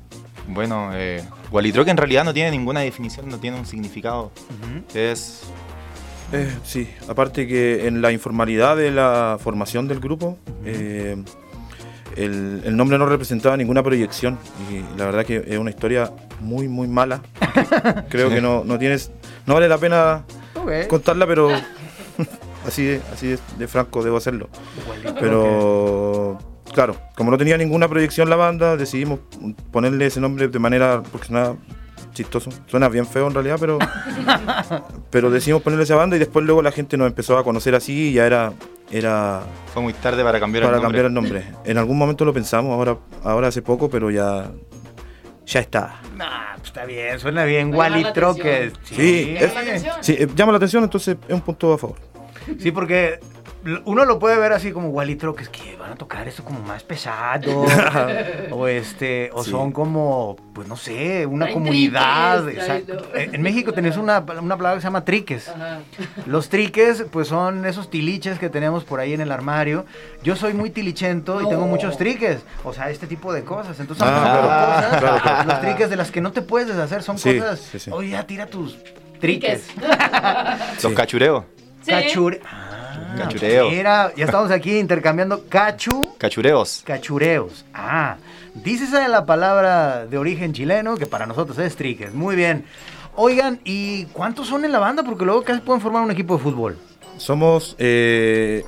[0.48, 4.33] Bueno, eh, Gualitroque en realidad no tiene ninguna definición, no tiene un significado.
[4.94, 5.42] Es
[6.33, 11.22] Eh, sí, aparte que en la informalidad de la formación del grupo, eh,
[12.16, 14.38] el, el nombre no representaba ninguna proyección
[14.70, 17.20] y la verdad que es una historia muy, muy mala.
[18.09, 19.11] Creo que no, no tienes,
[19.46, 20.24] no vale la pena
[20.88, 21.50] contarla, pero
[22.66, 24.48] así de, así de, de franco debo hacerlo.
[25.20, 26.38] Pero
[26.72, 29.20] claro, como no tenía ninguna proyección la banda, decidimos
[29.70, 31.54] ponerle ese nombre de manera porque suena
[32.12, 32.50] chistoso.
[32.66, 33.78] Suena bien feo en realidad, pero
[35.11, 38.11] pero decidimos ponerle esa banda y después luego la gente nos empezó a conocer así
[38.11, 38.52] y ya era
[38.90, 41.02] era fue muy tarde para cambiar para el nombre.
[41.02, 41.44] cambiar el nombre.
[41.64, 44.50] En algún momento lo pensamos, ahora ahora hace poco, pero ya
[45.46, 46.00] ya está.
[46.16, 47.70] Nah, pues está bien, suena bien.
[47.70, 48.72] Gualitroques.
[48.72, 48.96] atención.
[48.96, 49.96] Sí, Llama la atención.
[50.00, 51.96] Sí, eh, llama la atención, entonces es un punto a favor.
[52.59, 53.20] Sí, porque
[53.85, 57.64] uno lo puede ver así como Gualitroques, que van a tocar esto como más pesado.
[58.50, 59.50] o este, o Sí.
[59.50, 62.44] son como, pues no sé, una comunidad.
[62.44, 62.96] triques, exacto.
[63.12, 65.48] traen- En en México tenés una, una palabra que se llama triques.
[65.48, 65.81] Ajá.
[66.27, 69.85] Los triques, pues son esos tiliches que tenemos por ahí en el armario.
[70.22, 72.40] Yo soy muy tilichento y tengo muchos triques.
[72.64, 73.79] O sea, este tipo de cosas.
[73.81, 75.48] Entonces, Ah, son como claro, cosas, claro, claro.
[75.48, 77.61] los triques de las que no te puedes deshacer son Sí, cosas.
[77.61, 77.90] sí, sí.
[77.92, 78.77] Oye, ya tira tus
[79.20, 79.66] triques.
[80.83, 81.44] Los cachureos.
[81.83, 81.90] Sí.
[82.94, 83.70] Ah, Cachureo.
[83.70, 86.83] Mira, ya estamos aquí intercambiando cachu, Cachureos.
[86.85, 87.64] cachureos.
[87.74, 88.16] Ah,
[88.54, 92.12] dícese de la palabra de origen chileno que para nosotros es triques.
[92.14, 92.64] Muy bien.
[93.16, 95.02] Oigan, ¿y cuántos son en la banda?
[95.04, 96.78] Porque luego casi pueden formar un equipo de fútbol.
[97.16, 98.64] Somos eh,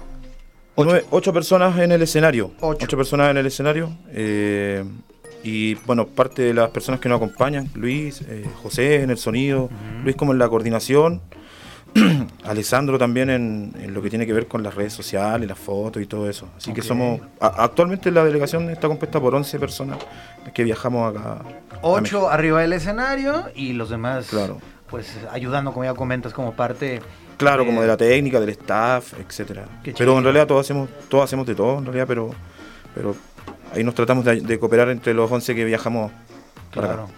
[0.77, 2.53] nueve- ocho personas en el escenario.
[2.61, 2.97] Ocho.
[2.97, 3.91] personas en el escenario.
[4.13, 4.85] eh,
[5.43, 9.69] y bueno, parte de las personas que nos acompañan, Luis, eh, José en el sonido,
[10.03, 11.23] Luis como en la coordinación,
[12.45, 16.03] Alessandro también en, en lo que tiene que ver con las redes sociales, las fotos
[16.03, 16.49] y todo eso.
[16.57, 16.87] Así que Ok.
[16.87, 19.99] somos, a- actualmente la delegación está compuesta por 11 personas
[20.55, 21.33] que viajamos acá.
[21.33, 21.61] a México.
[21.83, 24.59] Ocho arriba del escenario y los demás, Claro.
[24.89, 27.01] pues ayudando, como ya comentas, como parte.
[27.37, 29.65] Claro, de- como de la técnica, del staff, etcétera.
[29.97, 32.31] Pero en realidad todos hacemos, todos hacemos de todo, en realidad, pero,
[32.95, 33.15] pero
[33.75, 36.11] ahí nos tratamos de, de cooperar entre los 11 que viajamos
[36.75, 37.03] para Claro.
[37.05, 37.13] acá.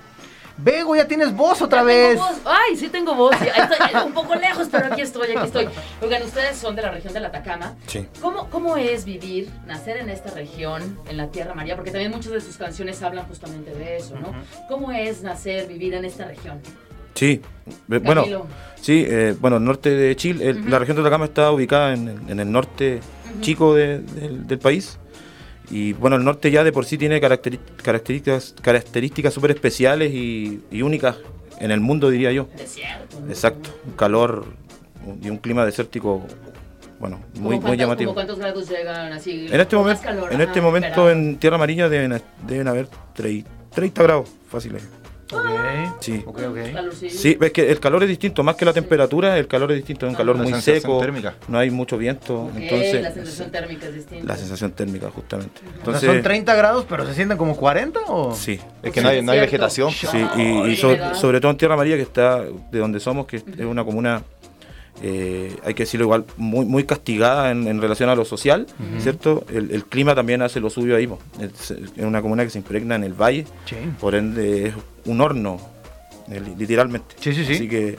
[0.59, 2.17] Bego, ya tienes voz otra Ya vez.
[2.19, 2.41] voz.
[2.45, 3.35] Ay, sí tengo voz.
[3.41, 5.69] Estoy un poco lejos, pero aquí estoy, aquí estoy.
[6.03, 7.77] Oigan, ustedes son de la región del Atacama.
[7.87, 8.07] Sí.
[8.21, 11.77] ¿Cómo, ¿Cómo es vivir, nacer en esta región, en la Tierra María?
[11.77, 14.33] Porque también muchas de sus canciones hablan justamente de eso, ¿no?
[14.69, 16.61] ¿Cómo es nacer, vivir en esta región?
[17.15, 18.47] Sí, eh, bueno, Camilo.
[18.81, 22.09] sí, eh, bueno, el norte de Chile, el- la región de Atacama está ubicada en,
[22.09, 23.01] el- en el norte
[23.41, 24.99] chico de- del, del país.
[25.71, 30.83] Y bueno, el norte ya de por sí tiene características características súper especiales y, y
[30.83, 31.17] únicas
[31.61, 32.49] en el mundo, diría yo.
[32.57, 33.19] Desierto.
[33.29, 34.47] Exacto, un calor
[35.23, 36.25] y un clima desértico,
[37.01, 38.15] bueno, ¿Cómo muy, muy llamativo.
[38.15, 39.47] ¿Cuántos grados llegan así?
[39.51, 40.33] En este, momento, calor?
[40.33, 43.45] en este Ajá, momento en Tierra Amarilla deben, deben haber trei-
[43.75, 44.83] 30 grados fáciles.
[46.01, 46.23] Sí.
[46.25, 46.73] Ok, ok.
[46.73, 47.19] Calorcillo.
[47.19, 50.07] Sí, ves que el calor es distinto, más que la temperatura, el calor es distinto,
[50.07, 51.35] es un calor La muy seco, térmica.
[51.49, 54.27] no hay mucho viento, entonces la sensación térmica es distinta.
[54.27, 55.61] la sensación térmica justamente.
[55.77, 58.59] Entonces, son 30 grados, pero se sienten como 40 o sí.
[58.83, 59.91] Es que no hay, no hay vegetación.
[59.91, 60.07] Sí,
[60.37, 64.23] y, sobre todo en Tierra María, que está de donde somos, que es una comuna,
[65.03, 68.67] eh, hay que decirlo igual, muy, muy castigada en, en relación a lo social,
[68.99, 69.45] ¿cierto?
[69.53, 71.07] El, el clima también hace lo suyo ahí.
[71.07, 71.19] po.
[71.41, 73.77] Es, es una comuna que se impregna en el valle, Sí.
[74.01, 74.75] por ende es
[75.07, 75.61] un horno,
[76.29, 77.15] li- literalmente.
[77.21, 77.55] Sí, sí, sí.
[77.55, 77.99] Así que,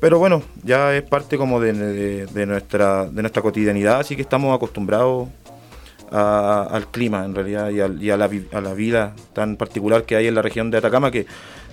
[0.00, 4.22] pero bueno, ya es parte como de, de- de nuestra, de nuestra cotidianidad, así que
[4.22, 5.28] estamos acostumbrados
[6.12, 7.80] a- al clima en realidad y,
[8.10, 11.26] a, la, a la vida tan particular que hay en la región de Atacama, que,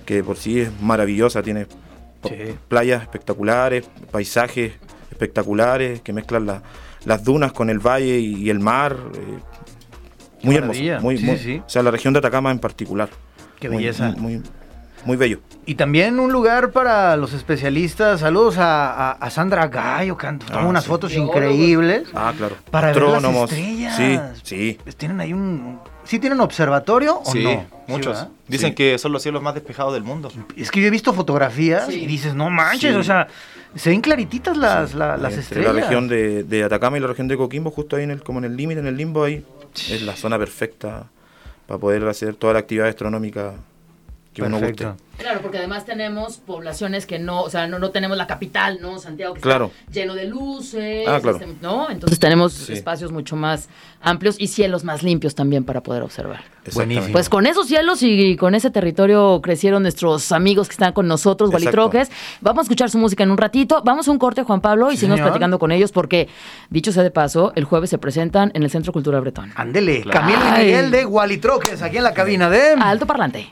[0.06, 1.66] que por sí es maravillosa, tiene
[2.28, 2.54] Sí.
[2.68, 4.72] playas espectaculares, paisajes
[5.10, 6.62] espectaculares que mezclan la-
[7.04, 8.96] las dunas con el valle y, el mar.
[9.14, 9.38] eh,
[10.42, 11.00] muy hermoso, maravilla.
[11.00, 11.62] muy, Sí, muy- sí, sí.
[11.64, 13.08] o sea, la región de Atacama en particular.
[13.60, 14.14] Qué Muy- belleza.
[14.18, 14.42] Muy,
[15.04, 15.40] muy, bello.
[15.66, 18.20] Y también un lugar para los especialistas.
[18.20, 20.88] Saludos a, a- a Sandra Gallo, que toma Ah, unas sí.
[20.90, 22.08] fotos increíbles.
[22.14, 22.56] Ah, claro.
[22.70, 23.96] Para ver las estrellas.
[23.96, 24.78] Sí, sí.
[24.82, 25.78] Pues tienen ahí un...
[26.04, 27.64] ¿Sí tienen observatorio o Sí, no?
[27.86, 28.26] muchos.
[28.46, 28.74] Dicen Sí.
[28.74, 30.30] que son los cielos más despejados del mundo.
[30.56, 32.02] Es que yo he visto fotografías Sí.
[32.02, 32.98] y dices, no manches, Sí.
[32.98, 33.26] o sea,
[33.74, 35.74] se ven clarititas las, la- las Entre estrellas.
[35.74, 38.38] la región de, de Atacama y la región de Coquimbo, justo ahí en el, como
[38.40, 39.44] en el límite, en el limbo ahí,
[39.90, 41.06] es la zona perfecta
[41.66, 43.54] para poder hacer toda la actividad astronómica
[44.34, 44.88] que uno Perfecto.
[44.90, 45.04] guste.
[45.16, 48.98] Claro, porque además tenemos poblaciones que no, o sea, no, no tenemos la capital, ¿no?
[48.98, 49.70] Santiago, que Claro.
[49.86, 51.36] está lleno de luces, Ah, claro.
[51.38, 51.88] este, ¿no?
[51.88, 52.72] Entonces tenemos Sí.
[52.72, 53.68] espacios mucho más
[54.02, 56.40] amplios y cielos más limpios también para poder observar.
[56.74, 57.12] Buenísimo.
[57.12, 61.50] Pues con esos cielos y con ese territorio crecieron nuestros amigos que están con nosotros.
[61.50, 62.10] Gualitroques.
[62.40, 63.82] Vamos a escuchar su música en un ratito.
[63.84, 65.28] Vamos a un corte, Juan Pablo, y Sí, seguimos señor.
[65.30, 66.28] platicando con ellos porque,
[66.70, 69.52] dicho sea de paso, el jueves se presentan en el Centro Cultural Bretón.
[69.54, 70.20] Ándele, Claro.
[70.20, 70.64] Camilo y.
[70.64, 72.72] Miguel de Gualitroques, aquí en la cabina de...
[72.80, 73.48] Alto parlante.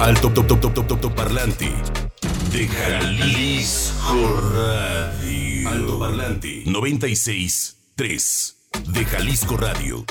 [0.00, 1.70] Alto top top top top top parlante
[2.50, 5.68] de Jalisco Radio.
[5.70, 8.56] Alto parlante 96 3
[8.88, 10.04] de Jalisco Radio.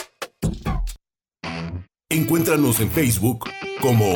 [2.09, 3.49] Encuéntranos en Facebook
[3.82, 4.15] como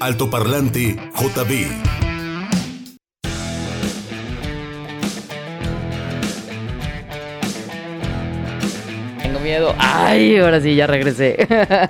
[0.00, 2.03] Alto Parlante JB.
[9.78, 11.46] Ay, ahora sí, ya regresé.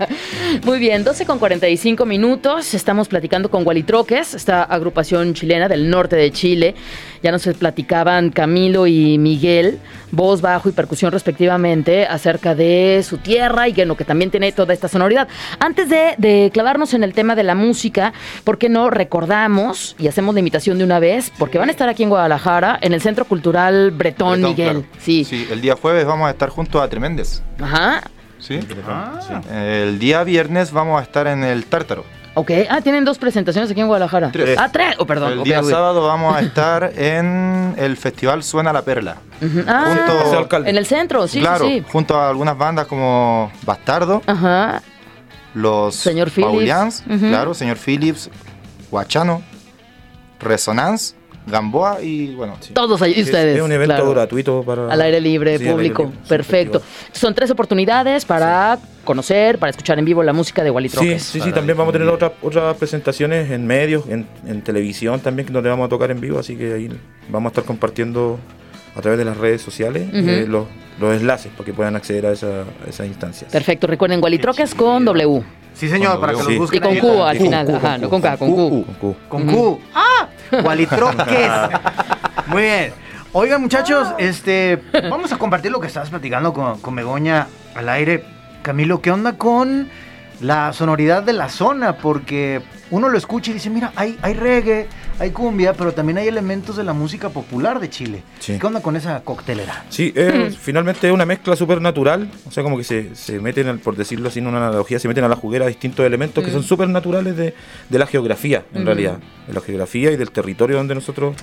[0.65, 2.75] Muy bien, 12 con 45 minutos.
[2.75, 6.75] Estamos platicando con Gualitroques, esta agrupación chilena del norte de Chile.
[7.25, 9.79] Ya nos platicaban Camilo y Miguel,
[10.11, 14.53] voz, bajo y percusión respectivamente, acerca de su tierra y que, no, que también tiene
[14.53, 15.27] toda esta sonoridad.
[15.59, 18.13] Antes de, de clavarnos en el tema de la música,
[18.45, 21.33] ¿por qué no recordamos y hacemos la invitación de una vez?
[21.39, 24.83] Porque van a estar aquí en Guadalajara, en el Centro Cultural Bretón, Bretón, Miguel.
[24.83, 24.99] claro.
[24.99, 25.25] Sí.
[25.25, 27.43] Sí, el día jueves vamos a estar junto a Tremendes.
[27.59, 28.03] Ajá.
[28.39, 28.61] ¿sí?
[28.87, 29.41] Ah.
[29.51, 32.05] El día viernes vamos a estar en el Tártaro.
[32.37, 34.31] Ok, ah, tienen dos presentaciones aquí en Guadalajara.
[34.33, 34.59] Tres.
[34.59, 34.97] Ah, tres.
[34.99, 35.33] Oh, perdón.
[35.33, 39.17] el ok, día sábado vamos a estar en el Festival Suena la Perla.
[39.69, 40.71] Ah, junto- Paseo Alcalde.
[40.71, 41.87] en el centro, sí, claro, sí, sí.
[41.93, 44.83] junto a algunas bandas como Bastardo, Ajá.
[45.55, 46.31] los Señor.
[46.33, 48.29] Paulians, claro, Señor Phillips,
[48.91, 49.41] Guachano,
[50.41, 51.15] Resonance,
[51.47, 53.57] Gamboa y bueno, Todos ahí Es- ustedes.
[53.57, 54.11] Es un evento claro.
[54.11, 54.91] gratuito para...
[54.93, 56.03] Al aire libre, Sí, aire público.
[56.05, 56.83] libre, Perfecto.
[57.13, 61.23] Son tres oportunidades para conocer, para escuchar en vivo la música de Sí, Walitroques.
[61.23, 65.21] sí, sí, Para también vamos a tener otras otras presentaciones en medios, en, en televisión
[65.21, 66.89] también, donde vamos a tocar en vivo, así que ahí
[67.29, 68.39] vamos a estar compartiendo
[68.97, 70.67] a través de las redes sociales eh, los,
[71.01, 73.51] los enlaces para que puedan acceder a, esa, a esas instancias.
[73.51, 73.87] Perfecto.
[73.87, 75.43] Recuerden, Walitroques con W.
[75.75, 77.01] Sí, señor, Con para que los Y busquen con ahí.
[77.01, 77.67] Q al final.
[77.67, 78.85] Q, Ajá, con no con K, con Q.
[78.85, 79.17] Con Q.
[79.29, 79.81] Con Q.
[79.95, 80.29] ¡Ah!
[80.63, 81.51] Gualitroques.
[82.47, 82.93] Muy bien.
[83.33, 84.81] Oigan, muchachos, este,
[85.11, 88.23] vamos a compartir lo que estabas platicando con, con Begoña al aire.
[88.63, 89.89] Camilo, ¿qué onda con
[90.45, 91.97] la sonoridad de la zona?
[91.97, 94.87] Porque uno lo escucha y dice, mira, hay, hay reggae,
[95.19, 98.23] hay cumbia, pero también hay elementos de la música popular de Chile.
[98.41, 98.59] Sí.
[98.59, 99.85] ¿Qué onda con esa coctelera?
[99.89, 100.13] Sí,
[100.61, 103.97] finalmente es una mezcla súper natural, o sea, como que se, se meten, al- por
[103.97, 106.89] decirlo así, en una analogía, se meten a la juguera distintos elementos que son súper
[106.89, 107.55] naturales de,
[107.89, 108.87] de la geografía, en Ujú.
[108.87, 111.35] realidad, de la geografía y del territorio donde nosotros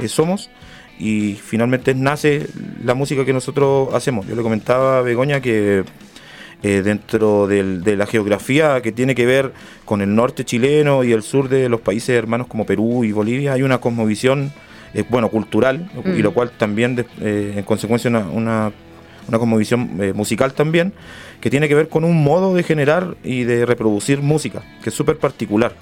[0.00, 0.50] eh, somos.
[0.98, 2.46] Y finalmente nace
[2.84, 4.26] la música que nosotros hacemos.
[4.26, 5.84] Yo le comentaba a Begoña que
[6.62, 9.52] eh, dentro del- de la geografía que tiene que ver
[9.84, 13.52] con el norte chileno y el sur de los países hermanos como Perú y Bolivia,
[13.54, 14.52] hay una cosmovisión,
[14.94, 16.22] eh, bueno, cultural, y Mm.
[16.22, 18.72] lo cual también, de- eh, en consecuencia, una, una,
[19.28, 20.92] una cosmovisión eh, musical también,
[21.40, 24.94] que tiene que ver con un modo de generar y de reproducir música, que es
[24.94, 25.72] súper particular.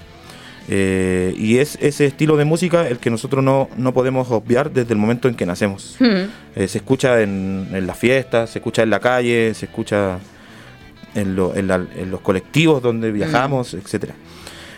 [0.69, 4.93] Eh, y es ese estilo de música el que nosotros no, no podemos obviar desde
[4.93, 5.97] el momento en que nacemos.
[5.99, 6.27] Ujú.
[6.55, 10.19] Eh, se escucha en, en las fiestas, se escucha en la calle, se escucha
[11.15, 14.13] en, lo- en la- en los colectivos donde viajamos, etcétera.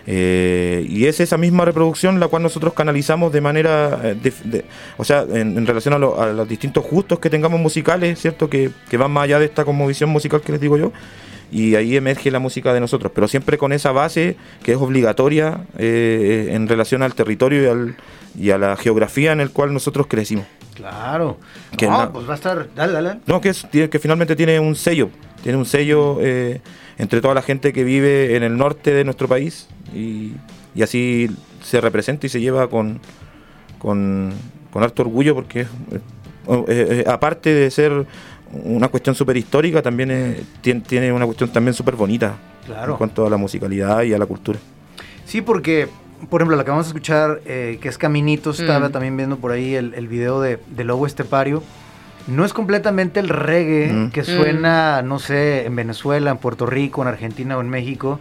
[0.05, 4.65] Eh, y es esa misma reproducción la cual nosotros canalizamos de manera, eh, de- de-
[4.97, 8.49] o sea, en, en relación a, lo- a los distintos gustos que tengamos musicales, ¿cierto?
[8.49, 10.91] Que, que van más allá de esta conmovisión musical que les digo yo.
[11.51, 15.61] Y ahí emerge la música de nosotros, pero siempre con esa base que es obligatoria
[15.77, 17.95] eh, en relación al territorio y, al-
[18.37, 20.45] y a la geografía en el cual nosotros crecimos.
[20.73, 21.37] Claro.
[21.77, 22.67] Que no, na- pues va a estar.
[22.75, 23.19] Dale, dale.
[23.27, 25.09] No, que, es, que finalmente tiene un sello,
[25.43, 26.61] tiene un sello eh,
[26.97, 30.33] entre toda la gente que vive en el norte de nuestro país y,
[30.73, 31.29] y así
[31.61, 32.99] se representa y se lleva con,
[33.79, 34.31] con,
[34.71, 35.67] con harto orgullo porque es,
[36.47, 38.05] eh, eh, aparte de ser
[38.51, 42.93] una cuestión súper histórica, también es- tiene, tiene una cuestión también súper bonita Claro.
[42.93, 44.57] en cuanto a la musicalidad y a la cultura.
[45.25, 45.87] Sí, porque,
[46.29, 48.91] por ejemplo, la que vamos a escuchar, eh, que es Caminitos, estaba Mm.
[48.93, 51.61] también viendo por ahí el, el video de, de Lobo Estepario.
[52.27, 54.11] No es completamente el reggae Mm.
[54.11, 58.19] que suena, no sé, en Venezuela, en Puerto Rico, en Argentina o en México.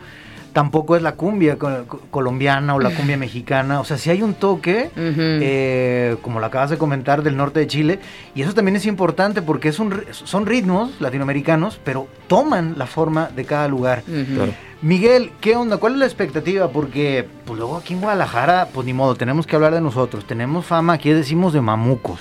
[0.52, 3.80] Tampoco es la cumbia co- co- colombiana o la cumbia mexicana.
[3.80, 7.66] O sea, sí hay un toque, eh, como lo acabas de comentar, del norte de
[7.66, 8.00] Chile.
[8.34, 13.30] Y eso también es importante porque es un, son ritmos latinoamericanos, pero toman la forma
[13.34, 14.02] de cada lugar.
[14.02, 14.52] Claro.
[14.82, 15.76] Miguel, ¿qué onda?
[15.78, 16.68] ¿Cuál es la expectativa?
[16.68, 20.26] Porque pues luego aquí en Guadalajara, pues ni modo, tenemos que hablar de nosotros.
[20.26, 22.20] Tenemos fama, aquí decimos de mamucos,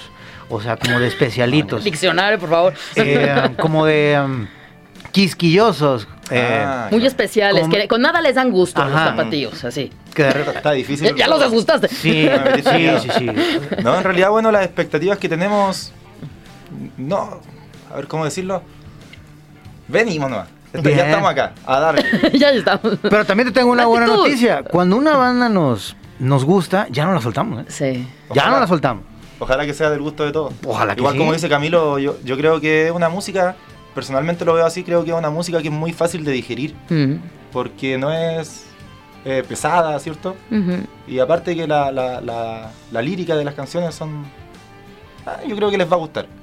[0.51, 2.73] o sea, como de especialitos, Diccionario, por favor.
[2.95, 4.47] Eh, como de um,
[5.11, 6.07] quisquillosos.
[6.29, 9.09] eh, Ah, Muy especiales, con nada les dan gusto a los Ajá.
[9.11, 9.91] zapatillos, así.
[10.13, 11.07] que Está difícil.
[11.09, 11.87] Ya, ya los asustaste.
[11.87, 13.25] Sí, sí, sí, sí.
[13.83, 15.91] No, en realidad, bueno, las expectativas que tenemos.
[16.97, 17.39] No,
[17.91, 18.61] a ver cómo decirlo.
[19.87, 20.47] Venimos nomás.
[20.73, 20.97] Bien.
[20.97, 22.03] ya estamos acá, a darle.
[22.39, 22.97] ya estamos.
[23.01, 24.63] Pero también te tengo una buena noticia.
[24.63, 27.65] Cuando una banda nos, nos gusta, ya no la soltamos, ¿eh?
[27.67, 28.07] Sí.
[28.33, 28.49] Ya Ojalá.
[28.51, 29.03] no la soltamos.
[29.41, 30.53] Ojalá que sea del gusto de todos.
[30.65, 31.19] Ojalá que Igual sí.
[31.19, 33.55] como dice Camilo, yo, yo creo que es una música,
[33.93, 36.75] personalmente lo veo así, creo que es una música que es muy fácil de digerir,
[36.89, 37.15] Mm.
[37.51, 38.65] porque no es
[39.25, 40.35] eh, pesada, ¿cierto?
[41.07, 44.25] Y aparte que la, la, la, la lírica de las canciones son...
[45.25, 46.25] ah, yo creo que les va a gustar.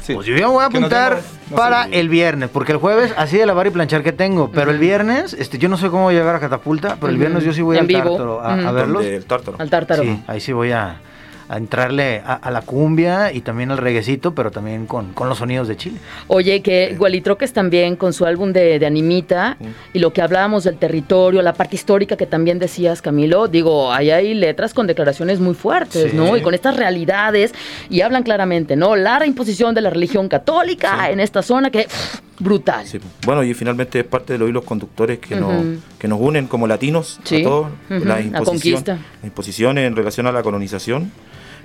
[0.00, 0.14] Sí.
[0.14, 2.78] Pues yo ya me voy a no apuntar tengo- no para el viernes, porque el
[2.78, 5.90] jueves así de lavar y planchar que tengo, pero el viernes, este, yo no sé
[5.90, 8.10] cómo voy a llegar a Catapulta, pero el viernes yo sí voy al vivo.
[8.10, 9.04] Tártaro a, a verlos.
[9.04, 9.56] El tártaro.
[9.60, 10.02] Al tártaro.
[10.02, 11.00] Sí, ahí sí voy a,
[11.48, 15.38] a entrarle a, a la cumbia y también al reguecito, pero también con, con los
[15.38, 15.98] sonidos de Chile.
[16.28, 19.56] Oye, que Gualitroques también con su álbum de, de Animita
[19.92, 24.10] y lo que hablábamos del territorio, la parte histórica que también decías, Camilo, digo, ahí
[24.10, 26.16] hay letras con declaraciones muy fuertes, Sí.
[26.16, 26.36] ¿no?
[26.36, 27.54] Y con estas realidades
[27.90, 28.96] y hablan claramente, ¿no?
[28.96, 32.86] La reimposición de la religión católica en esta zona que pff, brutal.
[32.86, 32.98] Sí.
[33.24, 35.78] Bueno, y finalmente es parte de los hilos conductores que, nos, Ujú.
[35.98, 37.40] que nos unen como latinos Sí.
[37.40, 41.10] a todos, la La imposición, las imposiciones en relación a la colonización.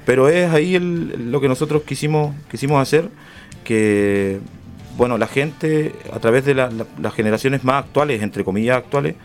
[0.06, 3.10] Pero es ahí el- lo que nosotros quisimos, quisimos hacer,
[3.64, 4.40] que
[4.98, 9.16] bueno, la gente a través de la- la- las generaciones más actuales, entre comillas actuales,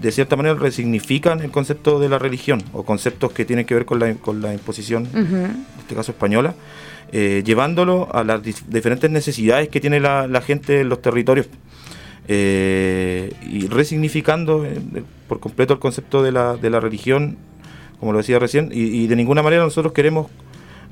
[0.00, 3.84] de cierta manera resignifican el concepto de la religión o conceptos que tienen que ver
[3.84, 6.54] con la, con la imposición en este caso española,
[7.12, 11.46] eh, llevándolo a las dif- diferentes necesidades que tiene la, la gente en los territorios
[12.28, 14.80] eh, y resignificando eh,
[15.28, 17.36] por completo el concepto de la, de la religión,
[17.98, 20.28] como lo decía recién, y, y de ninguna manera nosotros queremos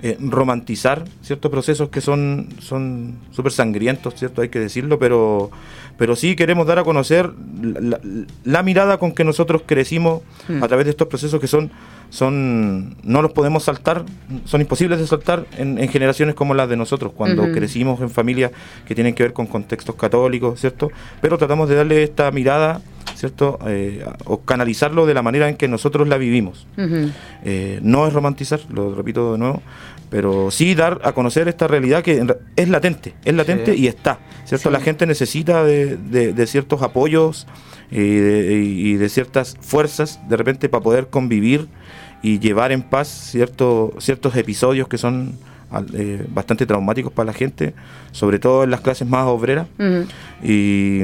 [0.03, 4.40] eh, romantizar ciertos procesos que son son súper sangrientos, ¿cierto?
[4.42, 5.51] Hay que decirlo, pero,
[5.98, 7.30] pero sí queremos dar a conocer
[7.62, 8.01] la, la-
[8.44, 10.62] la mirada con que nosotros crecimos Mm.
[10.64, 11.70] a través de estos procesos que son,
[12.09, 14.05] son no los podemos saltar,
[14.44, 18.51] son imposibles de saltar en, en generaciones como las de nosotros, cuando crecimos en familias
[18.86, 20.90] que tienen que ver con contextos católicos, ¿cierto?
[21.20, 22.80] Pero tratamos de darle esta mirada,
[23.14, 23.59] ¿cierto?
[23.66, 26.66] Eh, o canalizarlo de la manera en que nosotros la vivimos.
[27.44, 29.62] Eh, no es romantizar, lo repito de nuevo,
[30.11, 32.22] pero sí dar a conocer esta realidad que
[32.56, 33.82] es latente, es latente Sí.
[33.82, 34.68] y está, ¿cierto?
[34.68, 34.72] Sí.
[34.72, 37.46] La gente necesita de, de- de ciertos apoyos
[37.90, 41.68] y de, y de ciertas fuerzas de repente para poder convivir
[42.22, 45.38] y llevar en paz cierto, ciertos episodios que son
[45.94, 47.72] eh, bastante traumáticos para la gente,
[48.12, 49.68] sobre todo en las clases más obreras.
[50.42, 51.02] Y,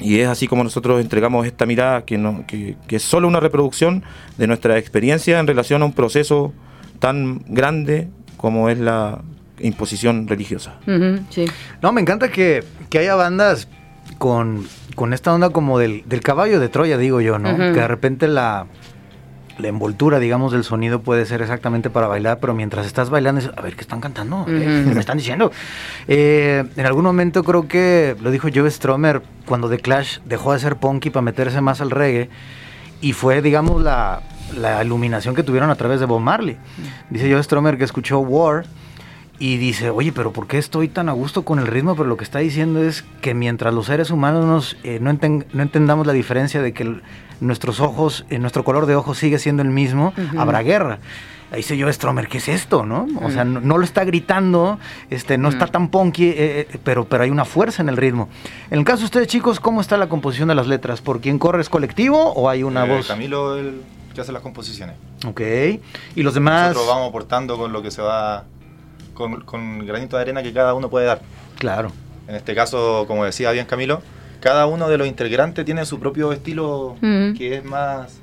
[0.00, 3.40] y es así como nosotros entregamos esta mirada que, no, que, que es solo una
[3.40, 4.02] reproducción
[4.38, 6.52] de nuestra experiencia en relación a un proceso
[6.98, 9.20] tan grande como es la
[9.60, 10.74] imposición religiosa.
[11.30, 11.46] Sí.
[11.82, 13.68] No, me encanta que, que haya bandas
[14.18, 17.56] con, con esta onda como del, del caballo de Troya, digo yo, ¿no?
[17.56, 18.66] Que de repente la,
[19.58, 23.56] la envoltura, digamos, del sonido puede ser exactamente para bailar, pero mientras estás bailando, dices,
[23.56, 24.44] a ver, ¿qué están cantando?
[24.44, 25.52] ¿Qué me están diciendo?
[26.08, 30.58] Eh, en algún momento creo que lo dijo Joe Stromer cuando The Clash dejó de
[30.58, 32.28] ser punky para meterse más al reggae.
[33.00, 34.22] y fue, digamos, la,
[34.56, 36.56] la iluminación que tuvieron a través de Bob Marley.
[37.10, 38.64] Dice Joe Stromer que escuchó War
[39.38, 41.96] y dice, oye, pero ¿por qué estoy tan a gusto con el ritmo?
[41.96, 45.44] Pero lo que está diciendo es que mientras los seres humanos nos, eh, no, enten-
[45.52, 47.02] no entendamos la diferencia de que el-
[47.40, 50.98] nuestros ojos, eh, nuestro color de ojos sigue siendo el mismo, habrá guerra.
[51.50, 52.86] Ahí dice yo, Stromer, ¿qué es esto?
[52.86, 53.06] ¿no?
[53.22, 54.78] O sea, no, no lo está gritando,
[55.10, 56.34] este, no está tan punky, eh,
[56.72, 58.28] eh, pero, pero hay una fuerza en el ritmo.
[58.70, 61.00] En el caso de ustedes, chicos, ¿cómo está la composición de las letras?
[61.00, 63.08] ¿Por quién corre es colectivo o hay una Eh, voz?
[63.08, 63.82] Camilo el
[64.14, 64.96] que hace las composiciones.
[65.26, 65.40] Ok.
[66.14, 66.68] Y los demás.
[66.68, 68.44] Nosotros vamos aportando con lo que se va,
[69.14, 71.20] con, con el granito de arena que cada uno puede dar.
[71.58, 71.90] Claro.
[72.28, 74.00] En este caso, como decía bien Camilo,
[74.40, 77.34] cada uno de los integrantes tiene su propio estilo Mm.
[77.34, 78.18] que es más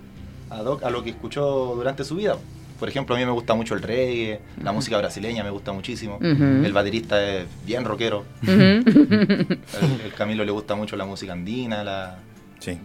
[0.50, 2.36] ad hoc a lo que escuchó durante su vida.
[2.80, 6.18] Por ejemplo, a mí me gusta mucho el reggae, la música brasileña me gusta muchísimo.
[6.20, 8.26] El baterista es bien rockero.
[8.42, 12.18] El Camilo le gusta mucho la música andina, la...
[12.60, 12.78] Sí.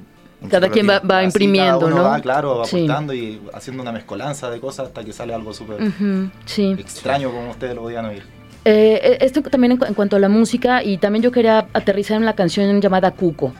[0.50, 2.08] Cada quien va, va así imprimiendo, cada uno ¿no?
[2.10, 2.76] va, claro, Sí.
[2.84, 6.74] aportando y haciendo una mezcolanza de cosas hasta que sale algo súper Ujú, Sí.
[6.78, 8.22] extraño como ustedes lo podían oír.
[8.64, 11.66] Eh, eh, esto también en, cu- en cuanto a la música, y también yo quería
[11.72, 13.52] aterrizar en la canción llamada Cuco.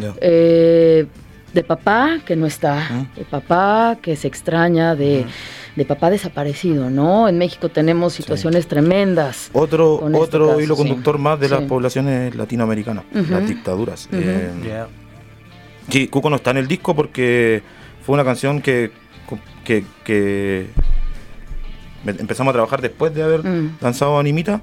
[0.00, 0.12] Ya.
[0.20, 1.06] Eh,
[1.52, 5.26] de papá que no está, de papá que se extraña, de,
[5.76, 7.28] de papá desaparecido, ¿no?
[7.28, 9.50] En México tenemos situaciones tremendas.
[9.52, 10.80] Otro, este otro caso, hilo sí.
[10.82, 11.66] conductor más de las Sí.
[11.66, 14.08] poblaciones latinoamericanas, las dictaduras.
[14.12, 14.86] Eh, Ya.
[15.92, 17.62] Sí, Cuco no está en el disco porque
[18.04, 18.90] fue una canción que,
[19.62, 20.66] que,
[22.06, 23.76] empezamos a trabajar después de haber Mm.
[23.82, 24.62] lanzado Animita,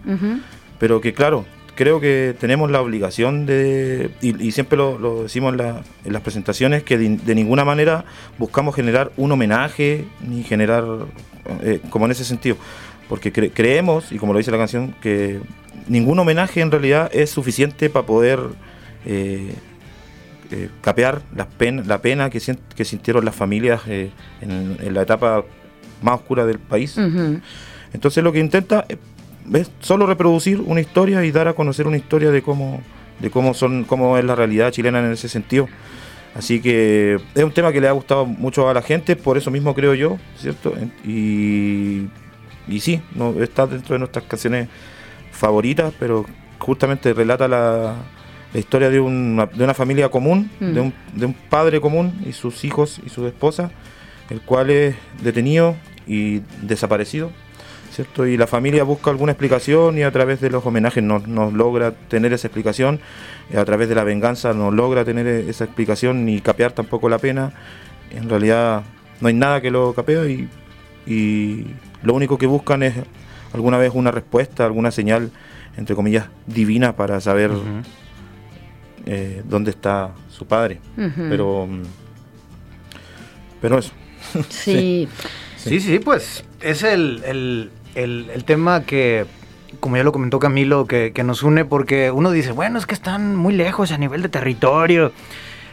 [0.80, 5.52] pero que claro, creo que tenemos la obligación de, y, y siempre lo, lo decimos
[5.52, 8.06] en, la- en las presentaciones, que de, de ninguna manera
[8.40, 10.84] buscamos generar un homenaje ni generar,
[11.62, 12.58] eh, como en ese sentido,
[13.08, 15.40] porque cre- creemos, y como lo dice la canción, que
[15.88, 18.40] ningún homenaje en realidad es suficiente para poder...
[19.06, 19.54] eh,
[20.52, 25.44] eh, capear las pen- la pena que, sintieron las familias eh, en, en la etapa
[26.02, 26.98] más oscura del país.
[27.94, 28.98] Entonces lo que intenta eh,
[29.54, 32.82] es solo reproducir una historia y dar a conocer una historia de cómo,
[33.20, 35.68] de cómo son, cómo es la realidad chilena en ese sentido.
[36.36, 39.50] Así que es un tema que le ha gustado mucho a la gente, por eso
[39.50, 40.74] mismo creo yo, ¿cierto?
[41.04, 42.08] Y,
[42.68, 44.68] y sí, no, está dentro de nuestras canciones
[45.32, 46.26] favoritas, pero
[46.60, 47.96] justamente relata la,
[48.54, 50.74] la historia de una, de una familia común, Mm.
[50.74, 53.72] de, un, de un padre común y sus hijos y su esposa,
[54.30, 55.76] el cual es detenido
[56.08, 57.32] y desaparecido,
[57.92, 58.26] ¿cierto?
[58.26, 61.92] Y la familia busca alguna explicación y a través de los homenajes no, no logra
[61.92, 63.00] tener esa explicación,
[63.54, 67.10] y a través de la venganza no logra tener e- esa explicación ni capear tampoco
[67.10, 67.54] la pena.
[68.12, 68.84] En realidad
[69.22, 70.48] no hay nada que lo capea y,
[71.06, 71.66] y
[72.04, 72.94] lo único que buscan es
[73.54, 75.32] alguna vez una respuesta, alguna señal,
[75.78, 77.52] entre comillas, divina para saber
[79.12, 80.80] eh, dónde está su padre.
[80.96, 81.68] Pero,
[83.62, 83.92] pero eso.
[84.50, 85.08] Sí.
[85.58, 89.26] Sí, sí, pues es el, el- el- el tema que,
[89.80, 92.94] como ya lo comentó Camilo, que, que nos une porque uno dice, bueno, es que
[92.94, 95.12] están muy lejos a nivel de territorio.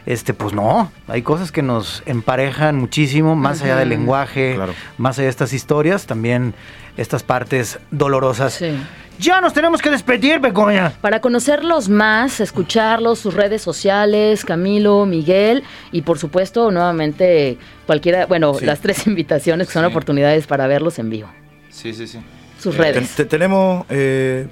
[0.05, 4.73] Este, pues no, hay cosas que nos emparejan muchísimo, más allá del lenguaje, Claro.
[4.97, 6.53] más allá de estas historias, también
[6.95, 8.53] estas partes dolorosas.
[8.53, 8.71] Sí.
[9.19, 10.93] Ya nos tenemos que despedir, Begoña.
[11.01, 17.57] Para conocerlos más, escucharlos, sus redes sociales, Camilo, Miguel y por supuesto nuevamente
[17.87, 18.65] cualquiera, bueno, Sí.
[18.65, 19.89] las tres invitaciones que son Sí.
[19.91, 21.29] oportunidades para verlos en vivo.
[21.69, 22.19] Sí, sí, sí.
[22.59, 22.93] Sus Eh, redes.
[23.15, 24.47] Ten- te- tenemos eh,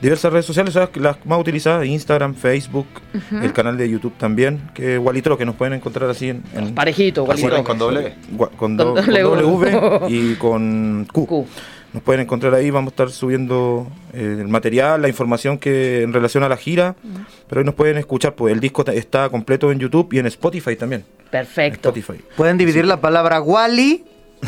[0.00, 0.90] diversas redes sociales, ¿sabes?
[0.96, 2.86] las más utilizadas, Instagram, Facebook,
[3.42, 6.74] el canal de YouTube también, que es Walitro, que nos pueden encontrar así en, en-
[6.74, 7.64] Parejito, igualito.
[7.64, 9.22] con doble con, Con do- con W.
[9.42, 11.26] W y con Q.
[11.26, 11.46] Q.
[11.96, 16.12] Nos pueden encontrar ahí, vamos a estar subiendo eh, el material, la información que en
[16.12, 16.94] relación a la gira,
[17.48, 20.76] pero ahí nos pueden escuchar, pues el disco está completo en YouTube y en Spotify
[20.76, 21.06] también.
[21.24, 21.88] en Perfecto.
[21.88, 22.22] Spotify.
[22.36, 24.04] Pueden dividir la palabra Wally,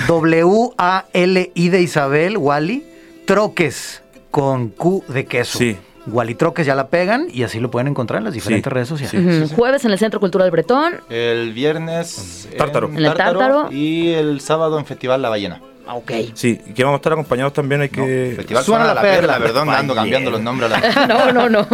[0.06, 2.84] W-A-L-I de Isabel, Wally,
[3.24, 5.56] troques con Q de queso.
[5.56, 5.74] Sí.
[6.06, 8.88] Wally Troques ya la pegan y así lo pueden encontrar en las diferentes Sí, redes
[8.88, 9.48] sociales.
[9.48, 9.54] sí.
[9.54, 10.94] Jueves en el Centro Cultural Bretón.
[11.08, 12.88] El viernes Tártaro.
[12.88, 13.72] En el Tártaro.
[13.72, 15.62] y el sábado en Festival La Ballena.
[15.90, 16.12] Ah, Ok.
[16.34, 18.34] Sí, que vamos a estar acompañados también, hay que...
[18.36, 19.32] Festival Suena Suena la la, Perla.
[19.34, 20.70] Perla, perdón, ando cambiando los nombres.
[20.70, 21.66] a la- no, no, no.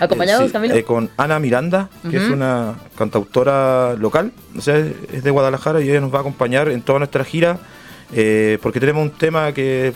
[0.00, 0.74] Acompañados, Eh, sí, Camilo.
[0.74, 5.88] eh, con Ana Miranda, que es una cantautora local, o sea, es de Guadalajara y
[5.90, 7.58] ella nos va a acompañar en toda nuestra gira,
[8.14, 9.94] eh, porque tenemos un tema que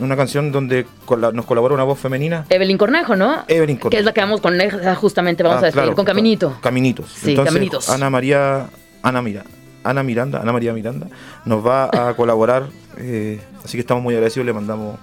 [0.00, 0.86] una canción donde
[1.34, 2.46] nos colabora una voz femenina.
[2.48, 3.44] Evelyn Cornejo, ¿no?
[3.46, 3.90] Evelyn Cornejo.
[3.90, 6.56] Que es la que vamos con ella, justamente vamos Ah, a despedir claro, con Caminito.
[6.62, 7.10] Caminitos.
[7.10, 7.90] Sí, Entonces, Caminitos.
[7.90, 8.68] Ana María,
[9.02, 9.44] Ana Mira,
[9.84, 11.08] Ana Miranda, Ana María Miranda,
[11.44, 12.68] nos va a colaborar,
[12.98, 14.98] eh, así que estamos muy agradecidos, le mandamos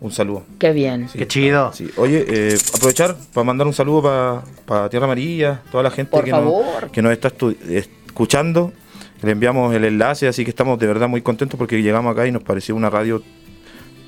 [0.00, 0.42] un saludo.
[0.58, 1.08] Qué bien.
[1.08, 1.18] Sí.
[1.18, 1.72] Qué chido.
[1.72, 1.90] Sí.
[1.96, 6.30] Oye, eh, aprovechar para mandar un saludo para Tierra Amarilla, toda la gente Por que,
[6.30, 6.82] favor.
[6.82, 7.32] Nos, que nos está
[7.68, 8.72] escuchando.
[9.22, 12.32] le enviamos el enlace, así que estamos de verdad muy contentos porque llegamos acá y
[12.32, 13.22] nos pareció una radio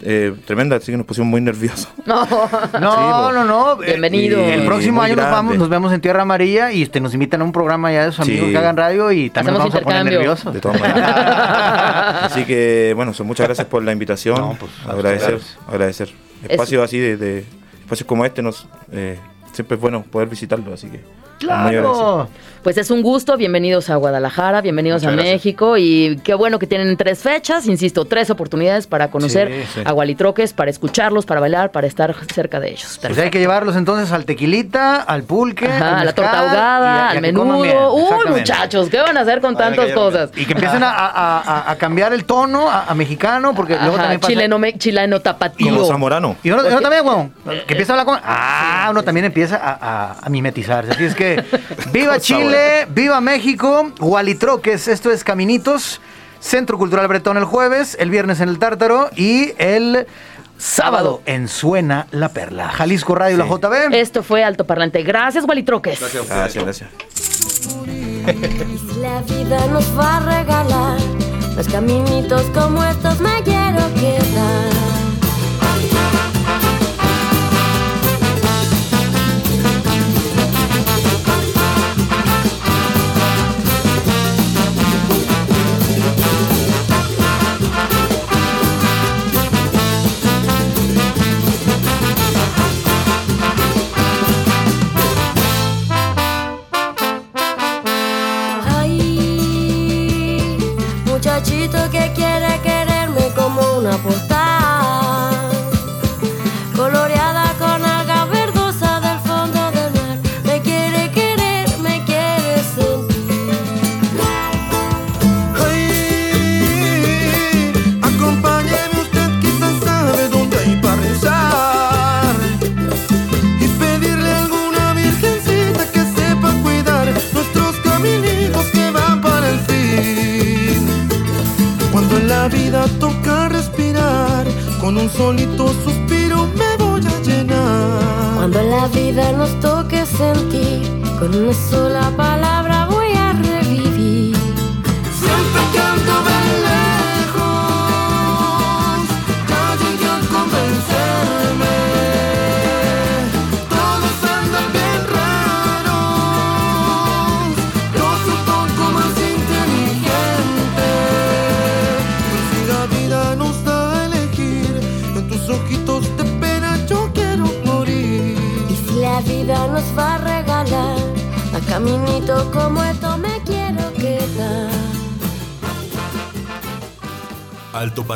[0.03, 1.89] eh, tremenda, así que nos pusimos muy nerviosos.
[2.07, 2.25] No.
[2.25, 3.77] No, Sí, no, no.
[3.79, 4.39] Bienvenido.
[4.45, 7.45] El próximo año nos vamos, nos vemos en Tierra Amarilla y este, nos invitan a
[7.45, 8.53] un programa ya de sus amigos Sí.
[8.53, 10.53] que hagan radio y también nos vamos a poner nerviosos.
[10.55, 12.23] De todas maneras.
[12.31, 14.37] Así que, bueno, son muchas gracias por la invitación.
[14.39, 16.11] No, pues, agradecer, agradecer.
[16.49, 17.45] Espacios así de, de-
[17.81, 19.19] espacios como este nos eh,
[19.53, 21.01] siempre es bueno poder visitarlo, así que.
[21.39, 22.29] ¡Claro!
[22.67, 25.35] Pues es un gusto, bienvenidos a Guadalajara, bienvenidos Muchas a gracias.
[25.37, 29.81] México y qué bueno que tienen tres fechas, insisto, tres oportunidades para conocer Sí, sí.
[29.85, 32.99] a Gualitroques, para escucharlos, para bailar, para estar cerca de ellos.
[33.01, 36.33] Pues hay que llevarlos entonces al tequilita, al pulque, Ajá, al a la mezcal torta
[36.33, 37.95] y a- ahogada, y al menudo.
[37.95, 40.31] Uy, muchachos, ¿qué van a hacer con tantas cosas?
[40.35, 43.97] Y que empiecen a, a- a- a cambiar el tono a, a mexicano, porque luego
[43.97, 44.33] también pasa...
[44.33, 45.69] chileno, me- chileno tapatío.
[45.73, 46.35] Como Zamorano.
[46.43, 47.33] Y uno, uno también, weón,
[47.65, 48.21] que empieza a hablar con...
[48.25, 49.71] Ah, uno también empieza a,
[50.11, 50.91] a- a mimetizarse.
[50.91, 51.45] Así es que,
[51.93, 52.56] viva Chile,
[52.91, 56.01] viva México, Gualitroques, esto es Caminitos,
[56.41, 60.07] Centro Cultural Bretón el jueves, el viernes en el Tártaro y el
[60.59, 62.69] sábado en Suena la Perla.
[62.69, 63.95] Jalisco Radio, la JB.
[63.95, 65.03] Esto fue Alto Parlante.
[65.03, 66.01] Gracias, Gualitroques.
[66.01, 66.91] Gracias, gracias.
[69.01, 70.99] La vida nos va a regalar
[71.57, 74.96] los caminitos como estos me quiero quedar.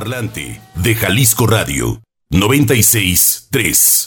[0.00, 3.99] Alto Parlante de Jalisco Radio 96 3.